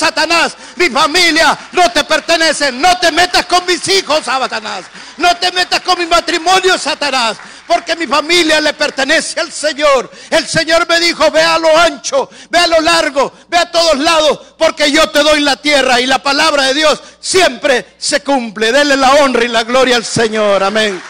Mi 0.76 0.90
familia 0.90 1.56
no 1.72 1.90
te 1.90 2.04
pertenece 2.04 2.72
no 2.72 2.98
te 2.98 3.10
metas 3.12 3.46
con 3.46 3.64
mis 3.66 3.86
hijos, 3.88 4.24
Satanás. 4.24 4.84
No 5.16 5.36
te 5.36 5.52
metas 5.52 5.80
con 5.80 5.98
mi 5.98 6.06
matrimonio, 6.06 6.76
Satanás. 6.78 7.36
Porque 7.66 7.96
mi 7.96 8.06
familia 8.06 8.60
le 8.60 8.74
pertenece 8.74 9.40
al 9.40 9.50
Señor. 9.50 10.10
El 10.30 10.46
Señor 10.46 10.86
me 10.88 11.00
dijo, 11.00 11.30
ve 11.30 11.42
a 11.42 11.58
lo 11.58 11.76
ancho, 11.78 12.28
ve 12.50 12.58
a 12.58 12.66
lo 12.66 12.80
largo, 12.80 13.32
ve 13.48 13.56
a 13.56 13.70
todos 13.70 13.98
lados, 13.98 14.38
porque 14.58 14.90
yo 14.90 15.08
te 15.10 15.20
doy 15.20 15.40
la 15.40 15.56
tierra. 15.56 16.00
Y 16.00 16.06
la 16.06 16.22
palabra 16.22 16.64
de 16.64 16.74
Dios 16.74 17.02
siempre 17.20 17.94
se 17.98 18.22
cumple. 18.22 18.72
Dele 18.72 18.96
la 18.96 19.12
honra 19.14 19.44
y 19.44 19.48
la 19.48 19.64
gloria 19.64 19.96
al 19.96 20.04
Señor. 20.04 20.62
Amén. 20.62 21.00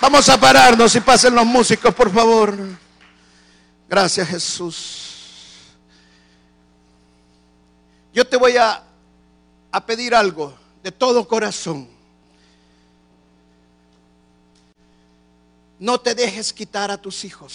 Vamos 0.00 0.28
a 0.28 0.38
pararnos 0.38 0.94
y 0.96 1.00
pasen 1.00 1.34
los 1.34 1.46
músicos, 1.46 1.94
por 1.94 2.12
favor. 2.12 2.56
Gracias, 3.88 4.28
Jesús. 4.28 5.01
Yo 8.12 8.26
te 8.26 8.36
voy 8.36 8.56
a 8.56 8.82
a 9.72 9.84
pedir 9.84 10.14
algo 10.14 10.52
de 10.82 10.92
todo 10.92 11.26
corazón. 11.26 11.88
No 15.78 15.98
te 15.98 16.14
dejes 16.14 16.52
quitar 16.52 16.90
a 16.90 17.00
tus 17.00 17.24
hijos. 17.24 17.52